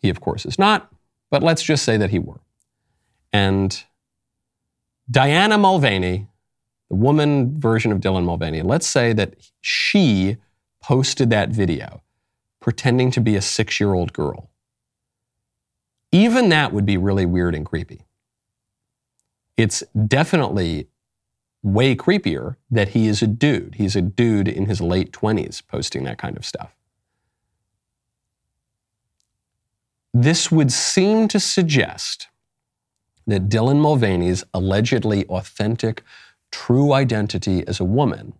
[0.00, 0.92] He, of course, is not,
[1.30, 2.40] but let's just say that he were.
[3.32, 3.82] And
[5.10, 6.26] Diana Mulvaney,
[6.90, 10.36] the woman version of Dylan Mulvaney, let's say that she
[10.82, 12.02] posted that video
[12.60, 14.50] pretending to be a six year old girl.
[16.12, 18.04] Even that would be really weird and creepy.
[19.56, 20.88] It's definitely
[21.62, 23.74] way creepier that he is a dude.
[23.76, 26.74] He's a dude in his late 20s posting that kind of stuff.
[30.14, 32.28] This would seem to suggest
[33.28, 36.02] that Dylan Mulvaney's allegedly authentic,
[36.50, 38.32] true identity as a woman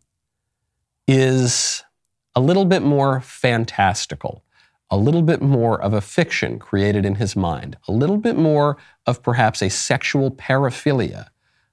[1.06, 1.84] is
[2.34, 4.42] a little bit more fantastical,
[4.90, 8.78] a little bit more of a fiction created in his mind, a little bit more
[9.06, 11.30] of perhaps a sexual paraphilia, a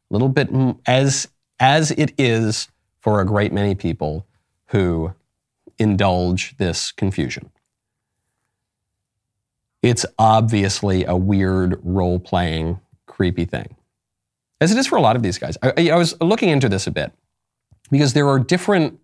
[0.10, 0.50] little bit
[0.86, 2.68] as, as it is
[3.00, 4.28] for a great many people
[4.68, 5.14] who
[5.78, 7.50] indulge this confusion.
[9.82, 12.82] It's obviously a weird role playing,
[13.16, 13.76] creepy thing,
[14.60, 15.58] as it is for a lot of these guys.
[15.64, 17.14] I, I was looking into this a bit
[17.90, 19.00] because there are different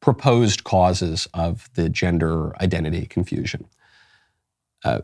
[0.00, 3.66] proposed causes of the gender identity confusion.
[4.84, 5.00] Uh,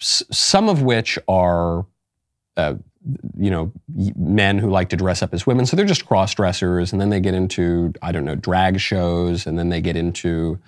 [0.00, 1.86] s- some of which are,
[2.56, 2.74] uh,
[3.36, 3.72] you know,
[4.16, 5.66] men who like to dress up as women.
[5.66, 9.46] So they're just cross dressers, and then they get into, I don't know, drag shows,
[9.46, 10.58] and then they get into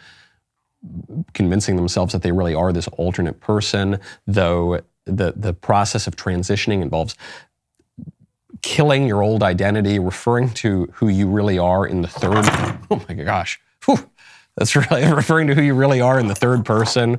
[1.33, 6.83] convincing themselves that they really are this alternate person, though the, the process of transitioning
[6.83, 7.15] involves
[8.63, 12.45] killing your old identity, referring to who you really are in the third.
[12.89, 14.09] Oh my gosh, Whew.
[14.57, 17.19] that's really referring to who you really are in the third person.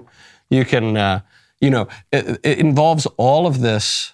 [0.50, 1.20] You can, uh,
[1.60, 4.14] you know, it, it, involves all of this.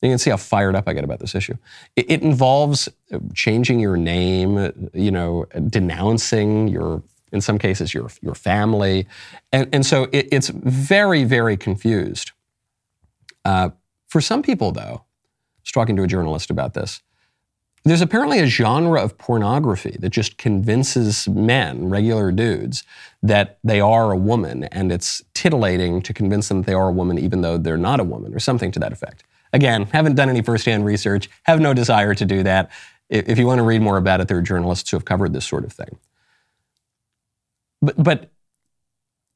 [0.00, 1.56] You can see how fired up I get about this issue.
[1.94, 2.88] It, it involves
[3.32, 9.06] changing your name, you know, denouncing your, in some cases, your your family,
[9.52, 12.32] and and so it, it's very very confused.
[13.44, 13.70] Uh,
[14.08, 17.00] for some people, though, I was talking to a journalist about this.
[17.84, 22.84] There's apparently a genre of pornography that just convinces men, regular dudes,
[23.22, 26.92] that they are a woman, and it's titillating to convince them that they are a
[26.92, 29.24] woman even though they're not a woman, or something to that effect.
[29.52, 32.70] Again, haven't done any firsthand research, have no desire to do that.
[33.10, 35.44] If you want to read more about it, there are journalists who have covered this
[35.44, 35.98] sort of thing.
[37.82, 38.30] But, but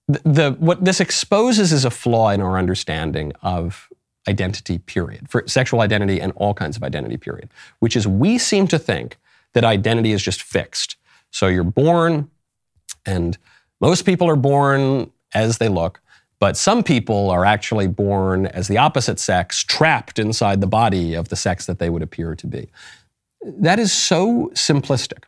[0.08, 3.88] the, what this exposes is a flaw in our understanding of
[4.28, 8.66] identity, period, for sexual identity and all kinds of identity, period, which is we seem
[8.68, 9.16] to think
[9.52, 10.96] that identity is just fixed.
[11.30, 12.30] So you're born,
[13.04, 13.36] and
[13.80, 16.00] most people are born as they look,
[16.38, 21.30] but some people are actually born as the opposite sex, trapped inside the body of
[21.30, 22.68] the sex that they would appear to be.
[23.42, 25.24] That is so simplistic.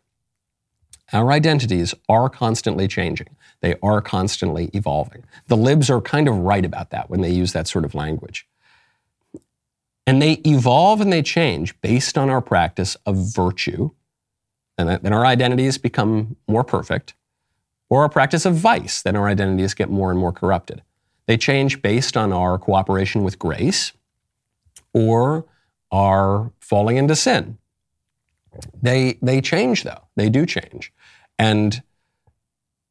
[1.12, 3.28] Our identities are constantly changing.
[3.60, 5.24] They are constantly evolving.
[5.48, 8.46] The libs are kind of right about that when they use that sort of language.
[10.06, 13.90] And they evolve and they change based on our practice of virtue.
[14.78, 17.14] And then our identities become more perfect,
[17.90, 20.82] or our practice of vice, then our identities get more and more corrupted.
[21.26, 23.92] They change based on our cooperation with grace
[24.92, 25.46] or
[25.90, 27.58] our falling into sin.
[28.80, 30.02] They, they change, though.
[30.16, 30.92] They do change.
[31.38, 31.82] And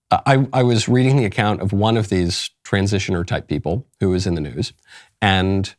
[0.09, 4.25] I, I was reading the account of one of these transitioner type people who was
[4.25, 4.71] in the news,
[5.21, 5.73] and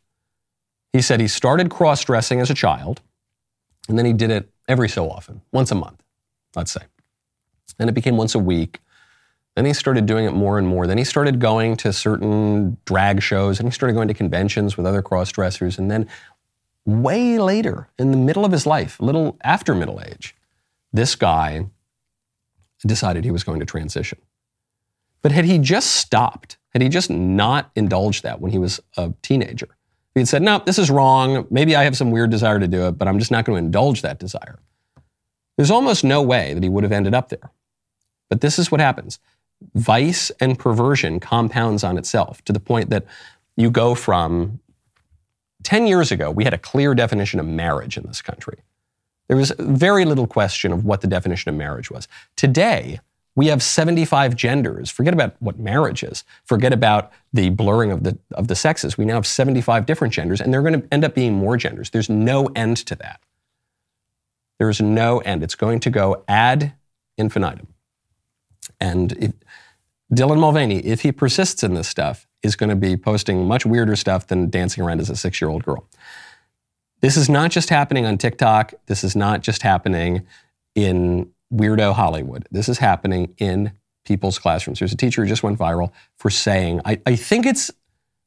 [0.93, 3.01] he said he started cross dressing as a child,
[3.87, 6.03] and then he did it every so often, once a month,
[6.55, 6.81] let's say.
[7.77, 8.79] Then it became once a week.
[9.55, 10.85] Then he started doing it more and more.
[10.85, 14.85] Then he started going to certain drag shows, and he started going to conventions with
[14.85, 15.79] other cross dressers.
[15.79, 16.07] And then,
[16.85, 20.35] way later, in the middle of his life, a little after middle age,
[20.93, 21.65] this guy
[22.87, 24.19] decided he was going to transition.
[25.21, 29.13] But had he just stopped, had he just not indulged that when he was a
[29.21, 29.67] teenager,
[30.13, 31.45] he had said, no, this is wrong.
[31.49, 33.65] Maybe I have some weird desire to do it, but I'm just not going to
[33.65, 34.59] indulge that desire.
[35.57, 37.51] There's almost no way that he would have ended up there.
[38.29, 39.19] But this is what happens
[39.75, 43.05] vice and perversion compounds on itself to the point that
[43.57, 44.59] you go from
[45.63, 48.59] 10 years ago, we had a clear definition of marriage in this country.
[49.29, 52.07] There was very little question of what the definition of marriage was.
[52.35, 52.99] Today,
[53.35, 54.89] we have 75 genders.
[54.89, 56.25] Forget about what marriage is.
[56.43, 58.97] Forget about the blurring of the, of the sexes.
[58.97, 61.91] We now have 75 different genders, and they're going to end up being more genders.
[61.91, 63.21] There's no end to that.
[64.57, 65.43] There's no end.
[65.43, 66.73] It's going to go ad
[67.17, 67.67] infinitum.
[68.81, 69.31] And if,
[70.11, 73.95] Dylan Mulvaney, if he persists in this stuff, is going to be posting much weirder
[73.95, 75.87] stuff than dancing around as a six year old girl.
[77.01, 78.73] This is not just happening on TikTok.
[78.87, 80.25] This is not just happening
[80.75, 82.47] in weirdo Hollywood.
[82.51, 83.71] This is happening in
[84.05, 84.79] people's classrooms.
[84.79, 87.71] There's a teacher who just went viral for saying, I, I think it's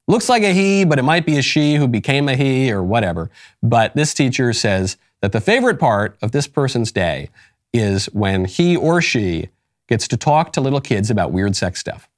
[0.09, 2.83] looks like a he, but it might be a she who became a he or
[2.83, 3.31] whatever.
[3.63, 7.31] But this teacher says that the favorite part of this person's day
[7.73, 9.49] is when he or she
[9.89, 12.09] gets to talk to little kids about weird sex stuff.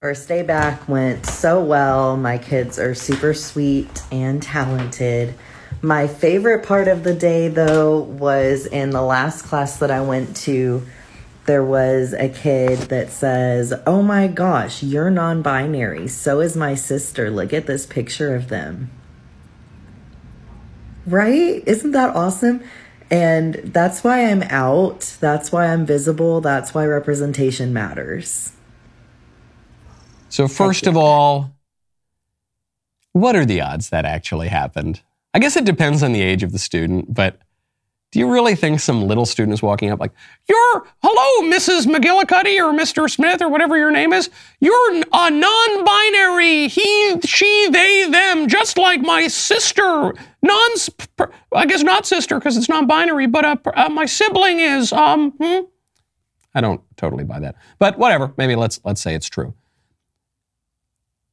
[0.00, 2.16] First day back went so well.
[2.16, 5.34] My kids are super sweet and talented.
[5.84, 10.34] My favorite part of the day, though, was in the last class that I went
[10.38, 10.82] to.
[11.44, 16.08] There was a kid that says, Oh my gosh, you're non binary.
[16.08, 17.28] So is my sister.
[17.30, 18.92] Look at this picture of them.
[21.04, 21.62] Right?
[21.66, 22.62] Isn't that awesome?
[23.10, 25.18] And that's why I'm out.
[25.20, 26.40] That's why I'm visible.
[26.40, 28.52] That's why representation matters.
[30.30, 31.54] So, first of all,
[33.12, 35.02] what are the odds that actually happened?
[35.34, 37.40] I guess it depends on the age of the student, but
[38.12, 40.12] do you really think some little student is walking up like,
[40.48, 41.86] You're, hello, Mrs.
[41.86, 43.10] McGillicuddy or Mr.
[43.10, 44.30] Smith or whatever your name is?
[44.60, 50.14] You're a non binary, he, she, they, them, just like my sister.
[50.42, 50.70] Non,
[51.52, 54.92] I guess not sister because it's non binary, but uh, uh, my sibling is.
[54.92, 55.64] Um, hmm?
[56.54, 57.56] I don't totally buy that.
[57.80, 59.54] But whatever, maybe let's, let's say it's true.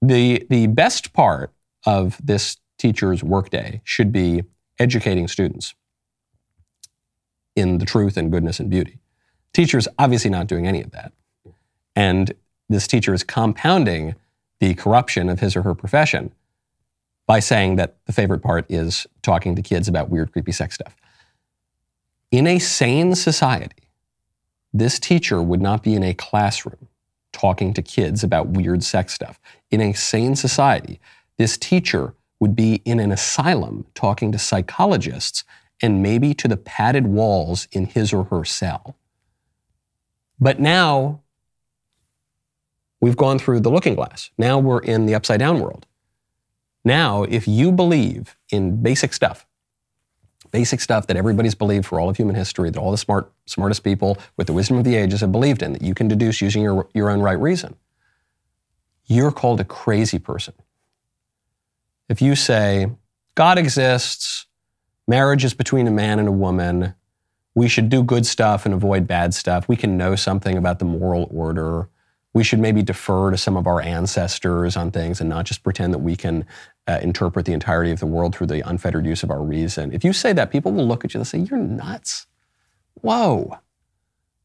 [0.02, 1.54] The, the best part
[1.86, 4.44] of this teacher's workday should be
[4.80, 5.76] educating students
[7.56, 8.98] in the truth and goodness and beauty.
[9.54, 11.12] Teacher's obviously not doing any of that.
[11.96, 12.34] And
[12.70, 14.16] this teacher is compounding
[14.60, 16.34] the corruption of his or her profession
[17.28, 20.96] by saying that the favorite part is talking to kids about weird, creepy sex stuff.
[22.32, 23.90] In a sane society,
[24.74, 26.88] this teacher would not be in a classroom
[27.32, 29.40] talking to kids about weird sex stuff.
[29.70, 31.00] In a sane society,
[31.38, 35.46] this teacher would be in an asylum talking to psychologists
[35.82, 38.98] and maybe to the padded walls in his or her cell.
[40.40, 41.22] But now
[43.00, 44.32] we've gone through the looking glass.
[44.40, 45.86] Now we're in the upside down world.
[46.84, 49.46] Now, if you believe in basic stuff,
[50.50, 53.84] basic stuff that everybody's believed for all of human history, that all the smart, smartest
[53.84, 56.64] people with the wisdom of the ages have believed in, that you can deduce using
[56.64, 57.76] your, your own right reason,
[59.06, 60.56] you're called a crazy person.
[62.12, 62.92] If you say,
[63.36, 64.46] God exists,
[65.08, 66.94] marriage is between a man and a woman,
[67.56, 70.86] we should do good stuff and avoid bad stuff, we can know something about the
[70.86, 71.88] moral order,
[72.34, 75.94] we should maybe defer to some of our ancestors on things and not just pretend
[75.94, 76.46] that we can
[76.86, 79.94] uh, interpret the entirety of the world through the unfettered use of our reason.
[79.94, 82.28] If you say that, people will look at you and say, You're nuts.
[82.96, 83.58] Whoa.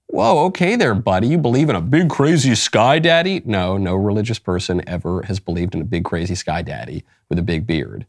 [0.09, 1.29] Whoa, okay there, buddy.
[1.29, 3.43] You believe in a big crazy sky daddy?
[3.45, 7.43] No, no religious person ever has believed in a big crazy sky daddy with a
[7.43, 8.07] big beard.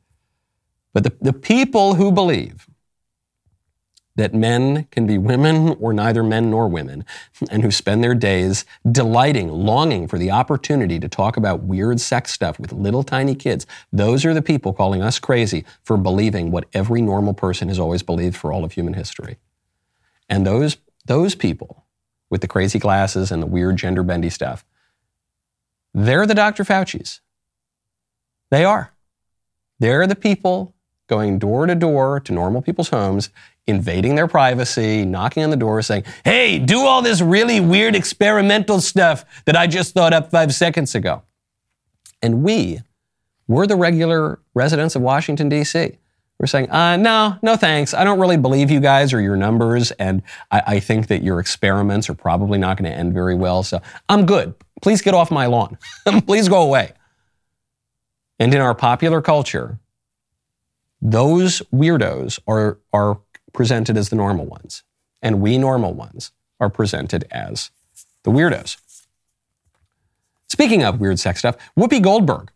[0.93, 2.67] But the, the people who believe
[4.17, 7.05] that men can be women or neither men nor women,
[7.49, 12.31] and who spend their days delighting, longing for the opportunity to talk about weird sex
[12.31, 13.65] stuff with little tiny kids.
[13.93, 18.03] Those are the people calling us crazy for believing what every normal person has always
[18.03, 19.37] believed for all of human history.
[20.27, 21.85] And those, those people
[22.29, 24.65] with the crazy glasses and the weird gender bendy stuff,
[25.93, 26.63] they're the Dr.
[26.63, 27.21] Fauci's.
[28.49, 28.93] They are.
[29.79, 30.73] They're the people
[31.07, 33.29] going door to door to normal people's homes,
[33.65, 38.81] invading their privacy, knocking on the door, saying, Hey, do all this really weird experimental
[38.81, 41.23] stuff that I just thought up five seconds ago.
[42.21, 42.81] And we,
[43.47, 45.97] we're the regular residents of Washington, D.C.
[46.39, 47.95] We're saying, uh, no, no thanks.
[47.95, 50.21] I don't really believe you guys or your numbers, and
[50.51, 53.63] I, I think that your experiments are probably not going to end very well.
[53.63, 54.53] So I'm good.
[54.81, 55.79] Please get off my lawn.
[56.27, 56.91] Please go away.
[58.39, 59.79] And in our popular culture,
[61.01, 63.19] those weirdos are, are
[63.51, 64.83] presented as the normal ones,
[65.23, 67.71] and we normal ones are presented as
[68.23, 68.77] the weirdos.
[70.47, 72.51] Speaking of weird sex stuff, Whoopi Goldberg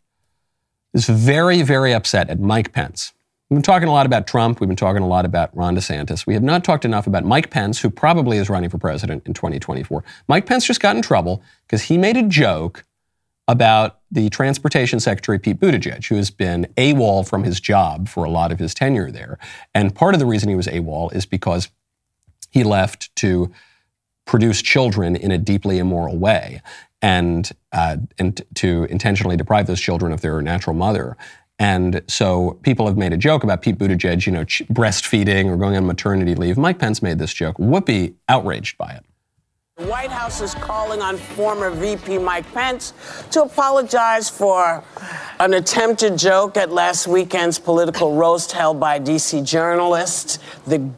[0.93, 3.13] is very, very upset at Mike Pence.
[3.51, 4.61] We've been talking a lot about Trump.
[4.61, 6.25] We've been talking a lot about Ron DeSantis.
[6.25, 9.33] We have not talked enough about Mike Pence, who probably is running for president in
[9.33, 10.05] 2024.
[10.29, 12.85] Mike Pence just got in trouble because he made a joke
[13.49, 18.29] about the Transportation Secretary Pete Buttigieg, who has been AWOL from his job for a
[18.29, 19.37] lot of his tenure there.
[19.75, 21.67] And part of the reason he was AWOL is because
[22.51, 23.51] he left to
[24.23, 26.61] produce children in a deeply immoral way
[27.01, 31.17] and, uh, and to intentionally deprive those children of their natural mother.
[31.61, 35.77] And so people have made a joke about Pete Buttigieg, you know, breastfeeding or going
[35.77, 36.57] on maternity leave.
[36.57, 37.55] Mike Pence made this joke.
[37.57, 39.05] Whoopi outraged by it.
[39.75, 42.93] The White House is calling on former VP Mike Pence
[43.29, 44.83] to apologize for
[45.39, 50.89] an attempted joke at last weekend's political roast held by DC journalists, the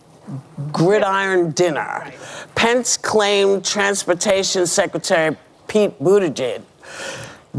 [0.71, 2.09] Gridiron Dinner.
[2.55, 5.35] Pence claimed Transportation Secretary
[5.67, 6.61] Pete Buttigieg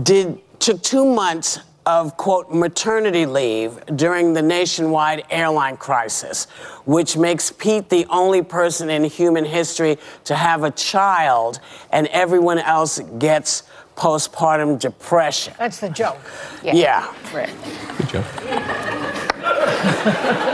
[0.03, 6.47] did took two months of, quote, maternity leave during the nationwide airline crisis,
[6.85, 11.61] which makes Pete the only person in human history to have a child,
[11.91, 13.65] and everyone else gets
[13.97, 15.55] postpartum depression.
[15.59, 16.19] That's the joke.
[16.63, 17.13] Yeah.
[17.33, 17.53] Right.
[17.99, 18.25] Good joke.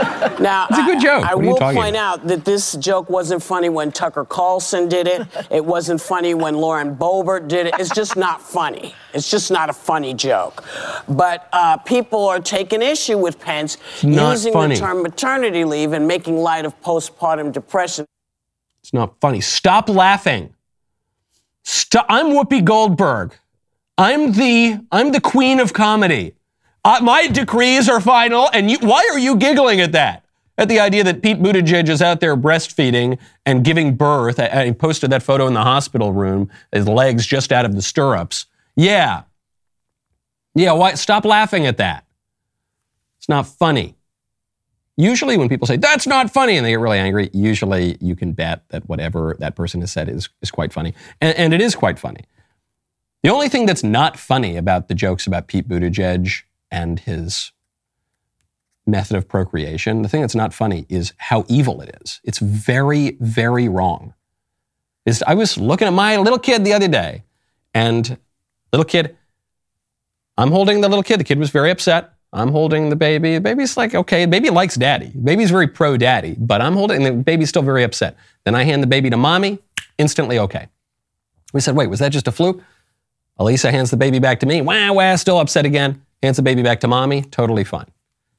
[0.39, 1.23] Now, It's a good joke.
[1.25, 4.25] I, I What are you will point out that this joke wasn't funny when Tucker
[4.25, 5.27] Carlson did it.
[5.49, 7.75] It wasn't funny when Lauren Boebert did it.
[7.79, 8.95] It's just not funny.
[9.13, 10.63] It's just not a funny joke.
[11.07, 14.75] But uh, people are taking issue with Pence not using funny.
[14.75, 18.05] the term maternity leave and making light of postpartum depression.
[18.81, 19.41] It's not funny.
[19.41, 20.53] Stop laughing.
[21.63, 22.05] Stop.
[22.09, 23.35] I'm Whoopi Goldberg.
[23.97, 26.35] I'm the I'm the queen of comedy.
[26.83, 30.25] Uh, my decrees are final, and you, why are you giggling at that?
[30.57, 34.39] At the idea that Pete Buttigieg is out there breastfeeding and giving birth.
[34.39, 37.81] I, I posted that photo in the hospital room, his legs just out of the
[37.81, 38.47] stirrups.
[38.75, 39.23] Yeah.
[40.53, 40.95] Yeah, why?
[40.95, 42.05] Stop laughing at that.
[43.17, 43.95] It's not funny.
[44.97, 48.33] Usually, when people say, that's not funny, and they get really angry, usually you can
[48.33, 50.93] bet that whatever that person has said is, is quite funny.
[51.21, 52.25] And, and it is quite funny.
[53.23, 57.51] The only thing that's not funny about the jokes about Pete Buttigieg and his
[58.87, 62.21] method of procreation, the thing that's not funny is how evil it is.
[62.23, 64.13] It's very, very wrong.
[65.05, 67.23] It's, I was looking at my little kid the other day,
[67.73, 68.17] and
[68.71, 69.17] little kid,
[70.37, 71.19] I'm holding the little kid.
[71.19, 72.13] The kid was very upset.
[72.33, 73.35] I'm holding the baby.
[73.35, 75.09] The baby's like, okay, the baby likes daddy.
[75.09, 78.15] Baby's very pro daddy, but I'm holding, the baby's still very upset.
[78.45, 79.59] Then I hand the baby to mommy,
[79.97, 80.67] instantly okay.
[81.53, 82.63] We said, wait, was that just a fluke?
[83.39, 84.61] Alisa hands the baby back to me.
[84.61, 86.05] Wah, wah, still upset again.
[86.21, 87.87] Hands the baby back to mommy, totally fine.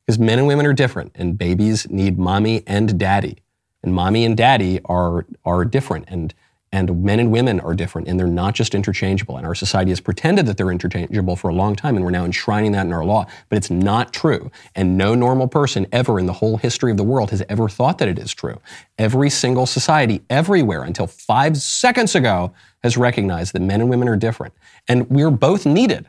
[0.07, 3.39] Because men and women are different, and babies need mommy and daddy.
[3.83, 6.33] And mommy and daddy are, are different, and,
[6.71, 9.37] and men and women are different, and they're not just interchangeable.
[9.37, 12.25] And our society has pretended that they're interchangeable for a long time, and we're now
[12.25, 13.27] enshrining that in our law.
[13.49, 14.51] But it's not true.
[14.77, 17.99] And no normal person ever in the whole history of the world has ever thought
[17.99, 18.61] that it is true.
[18.99, 22.55] Every single society, everywhere, until five seconds ago,
[22.85, 24.55] has recognized that men and women are different.
[24.87, 26.09] And we're both needed.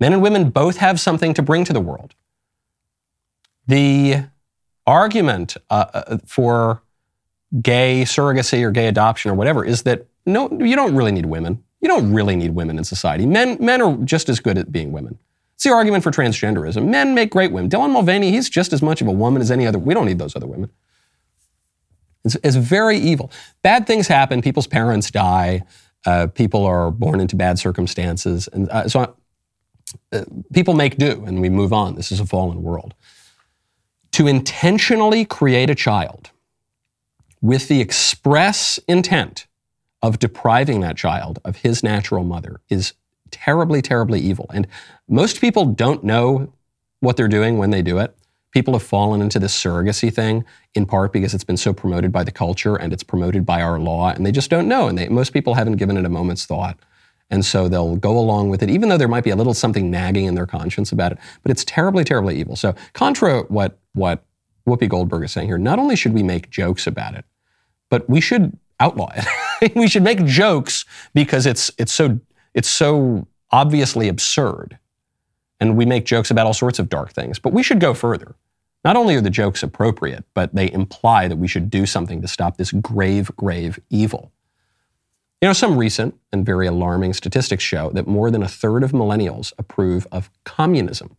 [0.00, 2.14] Men and women both have something to bring to the world.
[3.66, 4.24] The
[4.86, 6.82] argument uh, uh, for
[7.60, 11.62] gay surrogacy or gay adoption or whatever is that no, you don't really need women.
[11.80, 13.26] You don't really need women in society.
[13.26, 15.18] Men, men are just as good at being women.
[15.54, 16.88] It's the argument for transgenderism.
[16.88, 17.70] Men make great women.
[17.70, 19.78] Dylan Mulvaney, he's just as much of a woman as any other.
[19.78, 20.70] We don't need those other women.
[22.24, 23.30] It's, it's very evil.
[23.62, 24.42] Bad things happen.
[24.42, 25.62] People's parents die.
[26.06, 28.48] Uh, people are born into bad circumstances.
[28.52, 29.16] And uh, so
[30.52, 31.94] people make do and we move on.
[31.94, 32.94] This is a fallen world.
[34.12, 36.30] To intentionally create a child
[37.40, 39.46] with the express intent
[40.02, 42.92] of depriving that child of his natural mother is
[43.30, 44.46] terribly, terribly evil.
[44.52, 44.66] And
[45.08, 46.52] most people don't know
[47.00, 48.14] what they're doing when they do it.
[48.52, 52.22] People have fallen into this surrogacy thing in part because it's been so promoted by
[52.22, 54.88] the culture and it's promoted by our law, and they just don't know.
[54.88, 56.78] And they, most people haven't given it a moment's thought.
[57.32, 59.90] And so they'll go along with it, even though there might be a little something
[59.90, 61.18] nagging in their conscience about it.
[61.42, 62.56] But it's terribly, terribly evil.
[62.56, 64.22] So, contra what, what
[64.68, 67.24] Whoopi Goldberg is saying here, not only should we make jokes about it,
[67.88, 69.74] but we should outlaw it.
[69.74, 72.20] we should make jokes because it's it's so
[72.52, 74.78] it's so obviously absurd.
[75.58, 78.34] And we make jokes about all sorts of dark things, but we should go further.
[78.84, 82.28] Not only are the jokes appropriate, but they imply that we should do something to
[82.28, 84.32] stop this grave, grave evil.
[85.42, 88.92] You know, some recent and very alarming statistics show that more than a third of
[88.92, 91.16] millennials approve of communism,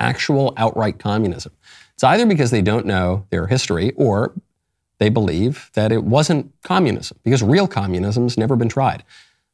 [0.00, 1.52] actual outright communism.
[1.92, 4.32] It's either because they don't know their history or
[4.96, 9.04] they believe that it wasn't communism, because real communism's never been tried.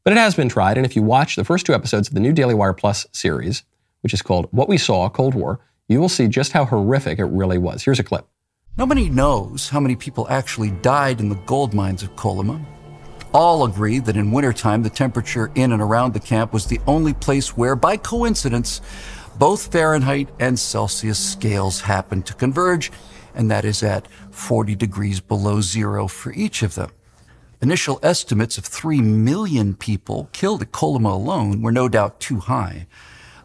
[0.04, 2.20] But it has been tried, and if you watch the first two episodes of the
[2.20, 3.64] new Daily Wire Plus series,
[4.02, 5.58] which is called What We Saw Cold War,
[5.88, 7.82] you will see just how horrific it really was.
[7.82, 8.28] Here's a clip.
[8.78, 12.64] Nobody knows how many people actually died in the gold mines of Kolyma.
[13.35, 17.12] All agree that in wintertime, the temperature in and around the camp was the only
[17.12, 18.80] place where, by coincidence,
[19.41, 22.93] both Fahrenheit and Celsius scales happened to converge,
[23.35, 26.91] and that is at 40 degrees below zero for each of them.
[27.61, 32.87] Initial estimates of 3 million people killed at Kolyma alone were no doubt too high.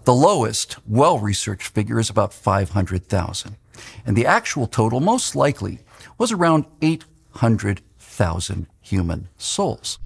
[0.04, 3.56] The lowest, well researched figure is about 500,000.
[4.06, 5.80] And the actual total, most likely,
[6.20, 6.66] was around
[8.20, 10.00] 800,000 human souls.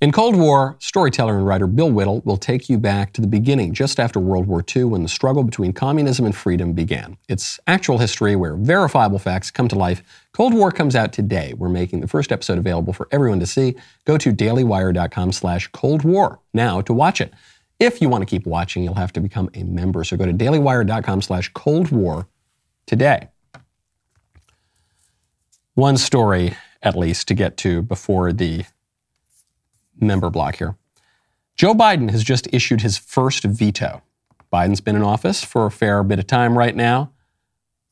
[0.00, 3.72] In Cold War, storyteller and writer Bill Whittle will take you back to the beginning,
[3.72, 7.16] just after World War II, when the struggle between communism and freedom began.
[7.28, 10.02] It's actual history where verifiable facts come to life.
[10.32, 11.54] Cold War comes out today.
[11.56, 13.74] We're making the first episode available for everyone to see.
[14.04, 17.32] Go to dailywire.com slash Cold War now to watch it.
[17.80, 20.04] If you want to keep watching, you'll have to become a member.
[20.04, 22.26] So go to dailywire.com slash Cold War
[22.86, 23.28] today.
[25.74, 26.54] One story,
[26.86, 28.64] at least, to get to before the
[30.00, 30.76] member block here.
[31.56, 34.02] Joe Biden has just issued his first veto.
[34.52, 37.10] Biden's been in office for a fair bit of time right now,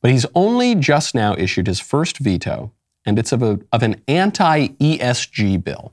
[0.00, 2.70] but he's only just now issued his first veto,
[3.04, 5.92] and it's of, a, of an anti ESG bill.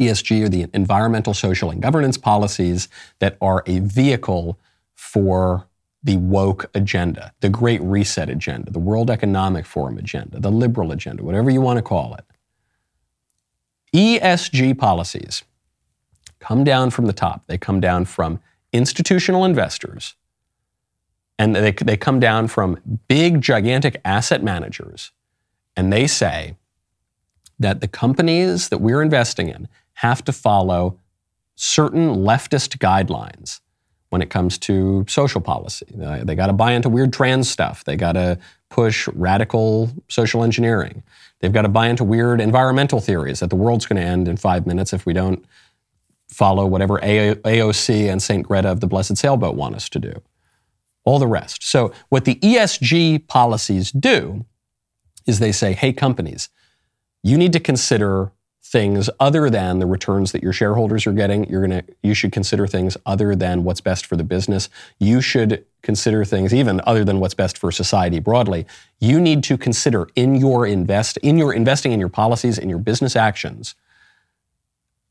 [0.00, 2.88] ESG are the environmental, social, and governance policies
[3.18, 4.58] that are a vehicle
[4.94, 5.66] for
[6.08, 11.22] the woke agenda, the Great Reset agenda, the World Economic Forum agenda, the liberal agenda,
[11.22, 12.24] whatever you want to call it.
[13.94, 15.44] ESG policies
[16.38, 17.46] come down from the top.
[17.46, 18.40] They come down from
[18.72, 20.14] institutional investors,
[21.38, 25.12] and they, they come down from big, gigantic asset managers,
[25.76, 26.56] and they say
[27.58, 30.98] that the companies that we're investing in have to follow
[31.54, 33.60] certain leftist guidelines
[34.10, 35.86] when it comes to social policy.
[35.90, 37.84] They got to buy into weird trans stuff.
[37.84, 38.38] They got to
[38.70, 41.02] push radical social engineering.
[41.40, 44.36] They've got to buy into weird environmental theories that the world's going to end in
[44.36, 45.44] five minutes if we don't
[46.28, 48.46] follow whatever AOC and St.
[48.46, 50.22] Greta of the Blessed Sailboat want us to do.
[51.04, 51.62] All the rest.
[51.62, 54.44] So, what the ESG policies do
[55.26, 56.50] is they say, hey, companies,
[57.22, 58.32] you need to consider
[58.68, 61.48] things other than the returns that your shareholders are getting.
[61.48, 64.68] You're gonna, you should consider things other than what's best for the business.
[64.98, 68.66] You should consider things even other than what's best for society broadly.
[69.00, 72.78] You need to consider in your invest, in your investing in your policies, in your
[72.78, 73.74] business actions,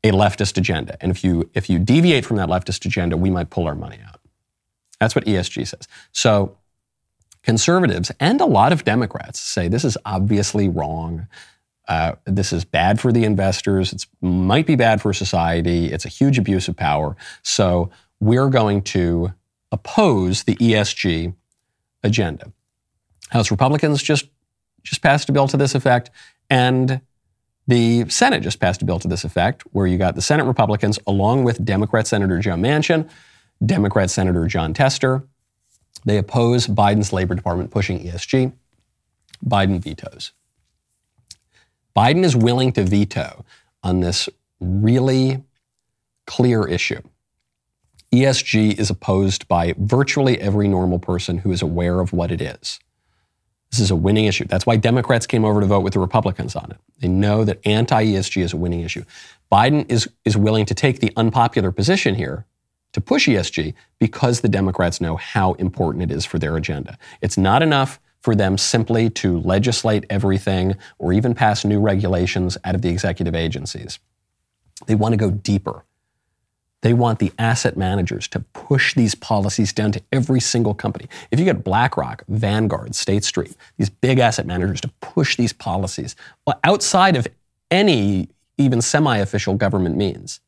[0.04, 0.96] a leftist agenda.
[1.00, 3.98] And if you if you deviate from that leftist agenda, we might pull our money
[4.06, 4.20] out.
[5.00, 5.88] That's what ESG says.
[6.12, 6.56] So
[7.42, 11.26] conservatives and a lot of Democrats say this is obviously wrong.
[11.88, 13.92] Uh, this is bad for the investors.
[13.92, 15.90] It might be bad for society.
[15.90, 17.16] It's a huge abuse of power.
[17.42, 19.32] So we're going to
[19.72, 21.34] oppose the ESG
[22.02, 22.52] agenda.
[23.30, 24.26] House Republicans just
[24.84, 26.10] just passed a bill to this effect,
[26.48, 27.00] and
[27.66, 30.98] the Senate just passed a bill to this effect, where you got the Senate Republicans
[31.06, 33.08] along with Democrat Senator Joe Manchin,
[33.64, 35.24] Democrat Senator Jon Tester.
[36.04, 38.52] They oppose Biden's Labor Department pushing ESG.
[39.44, 40.32] Biden vetoes.
[41.98, 43.44] Biden is willing to veto
[43.82, 44.28] on this
[44.60, 45.42] really
[46.28, 47.00] clear issue.
[48.12, 52.78] ESG is opposed by virtually every normal person who is aware of what it is.
[53.72, 54.44] This is a winning issue.
[54.44, 56.76] That's why Democrats came over to vote with the Republicans on it.
[57.00, 59.02] They know that anti ESG is a winning issue.
[59.50, 62.46] Biden is, is willing to take the unpopular position here
[62.92, 66.96] to push ESG because the Democrats know how important it is for their agenda.
[67.22, 72.74] It's not enough for them simply to legislate everything or even pass new regulations out
[72.74, 73.98] of the executive agencies.
[74.86, 75.84] They want to go deeper.
[76.80, 81.08] They want the asset managers to push these policies down to every single company.
[81.30, 86.14] If you get BlackRock, Vanguard, State Street, these big asset managers to push these policies
[86.62, 87.26] outside of
[87.70, 90.40] any even semi official government means,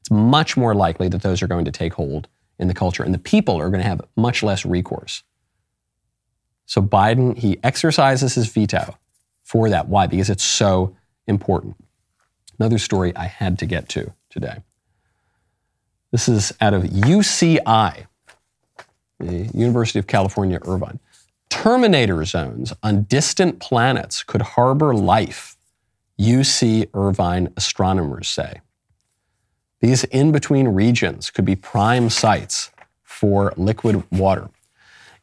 [0.00, 3.12] it's much more likely that those are going to take hold in the culture and
[3.12, 5.22] the people are going to have much less recourse.
[6.66, 8.98] So Biden, he exercises his veto
[9.44, 9.88] for that.
[9.88, 10.06] Why?
[10.06, 10.96] Because it's so
[11.26, 11.76] important.
[12.58, 14.58] Another story I had to get to today.
[16.10, 18.06] This is out of UCI,
[19.18, 20.98] the University of California, Irvine.
[21.48, 25.56] Terminator zones on distant planets could harbor life,
[26.18, 28.60] UC Irvine astronomers say.
[29.80, 32.70] These in between regions could be prime sites
[33.02, 34.48] for liquid water.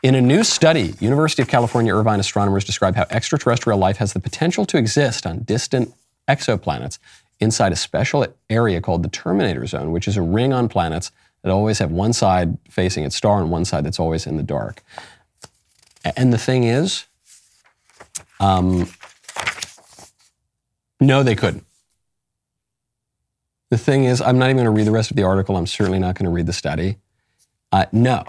[0.04, 4.20] In a new study, University of California Irvine astronomers describe how extraterrestrial life has the
[4.20, 5.94] potential to exist on distant
[6.28, 7.00] exoplanets
[7.40, 11.52] inside a special area called the Terminator Zone, which is a ring on planets that
[11.52, 14.84] always have one side facing its star and one side that's always in the dark.
[16.18, 17.06] And the thing is,
[18.42, 18.90] um,
[21.00, 21.66] no, they couldn't.
[23.70, 25.56] The thing is, I'm not even going to read the rest of the article.
[25.56, 26.98] I'm certainly not going to read the study.
[27.72, 28.26] Uh, no,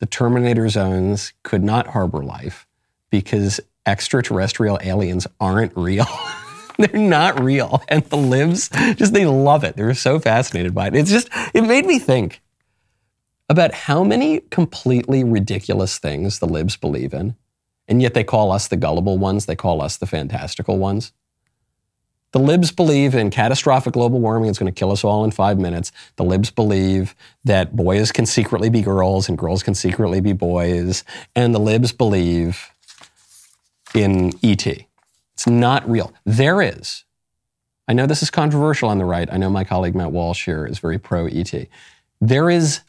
[0.00, 2.66] the Terminator zones could not harbor life
[3.10, 6.06] because extraterrestrial aliens aren't real.
[6.78, 7.82] They're not real.
[7.88, 9.76] And the libs, just they love it.
[9.76, 10.94] They're so fascinated by it.
[10.94, 12.42] It's just, it made me think
[13.48, 17.36] about how many completely ridiculous things the libs believe in.
[17.88, 21.12] And yet they call us the gullible ones, they call us the fantastical ones.
[22.32, 24.50] The libs believe in catastrophic global warming.
[24.50, 25.92] It's going to kill us all in five minutes.
[26.16, 27.14] The libs believe
[27.44, 31.04] that boys can secretly be girls and girls can secretly be boys.
[31.34, 32.70] And the libs believe
[33.94, 34.66] in ET.
[34.66, 36.12] It's not real.
[36.24, 37.04] There is.
[37.88, 39.28] I know this is controversial on the right.
[39.32, 41.52] I know my colleague Matt Walsh here is very pro ET.
[42.20, 42.80] there is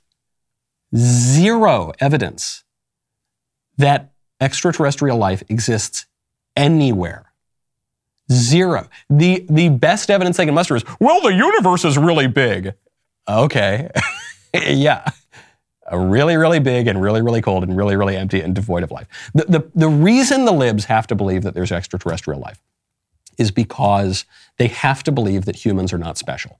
[0.95, 2.63] zero evidence
[3.77, 6.05] that extraterrestrial life exists
[6.55, 7.26] anywhere.
[8.31, 8.87] Zero.
[9.09, 12.73] The, the best evidence they can muster is, well, the universe is really big.
[13.27, 13.89] Okay.
[14.53, 15.09] yeah.
[15.91, 19.07] Really, really big and really, really cold and really, really empty and devoid of life.
[19.33, 22.61] The, the, the reason the libs have to believe that there's extraterrestrial life
[23.37, 24.25] is because
[24.57, 26.59] they have to believe that humans are not special.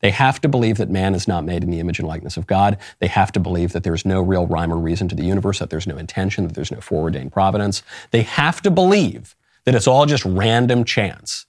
[0.00, 2.46] They have to believe that man is not made in the image and likeness of
[2.46, 2.78] God.
[3.00, 5.70] They have to believe that there's no real rhyme or reason to the universe, that
[5.70, 7.82] there's no intention, that there's no foreordained providence.
[8.12, 9.34] They have to believe
[9.68, 11.44] that it's all just random chance.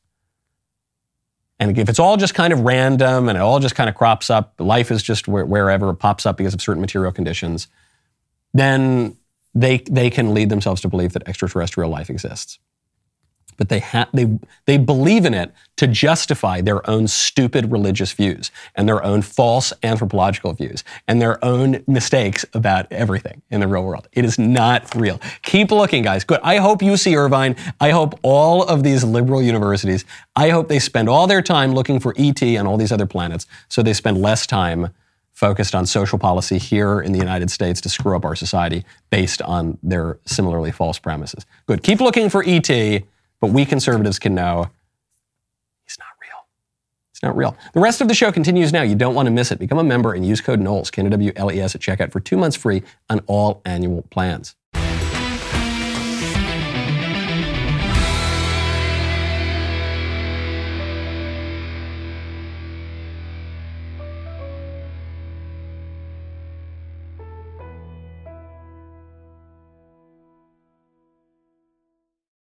[1.57, 4.29] And if it's all just kind of random and it all just kind of crops
[4.29, 7.69] up, life is just wherever it pops up because of certain material conditions,
[8.53, 9.15] then
[9.55, 12.59] they, they can lead themselves to believe that extraterrestrial life exists
[13.59, 18.51] but they, ha- they, they believe in it to justify their own stupid religious views
[18.73, 23.83] and their own false anthropological views and their own mistakes about everything in the real
[23.83, 24.07] world.
[24.13, 25.19] It is not real.
[25.41, 26.23] Keep looking, guys.
[26.23, 26.39] Good.
[26.41, 30.05] I hope UC Irvine, I hope all of these liberal universities,
[30.37, 33.45] I hope they spend all their time looking for ET and all these other planets
[33.67, 34.89] so they spend less time
[35.33, 39.41] focused on social policy here in the United States to screw up our society based
[39.41, 41.45] on their similarly false premises.
[41.65, 41.83] Good.
[41.83, 42.69] Keep looking for ET.
[43.41, 44.69] But we conservatives can know
[45.85, 46.47] he's not real.
[47.11, 47.55] It's not real.
[47.73, 48.81] The rest of the show continues now.
[48.81, 49.59] You don't want to miss it.
[49.59, 53.21] Become a member and use code Knowles, K-N-O-W-L-E-S at checkout for two months free on
[53.27, 54.55] all annual plans.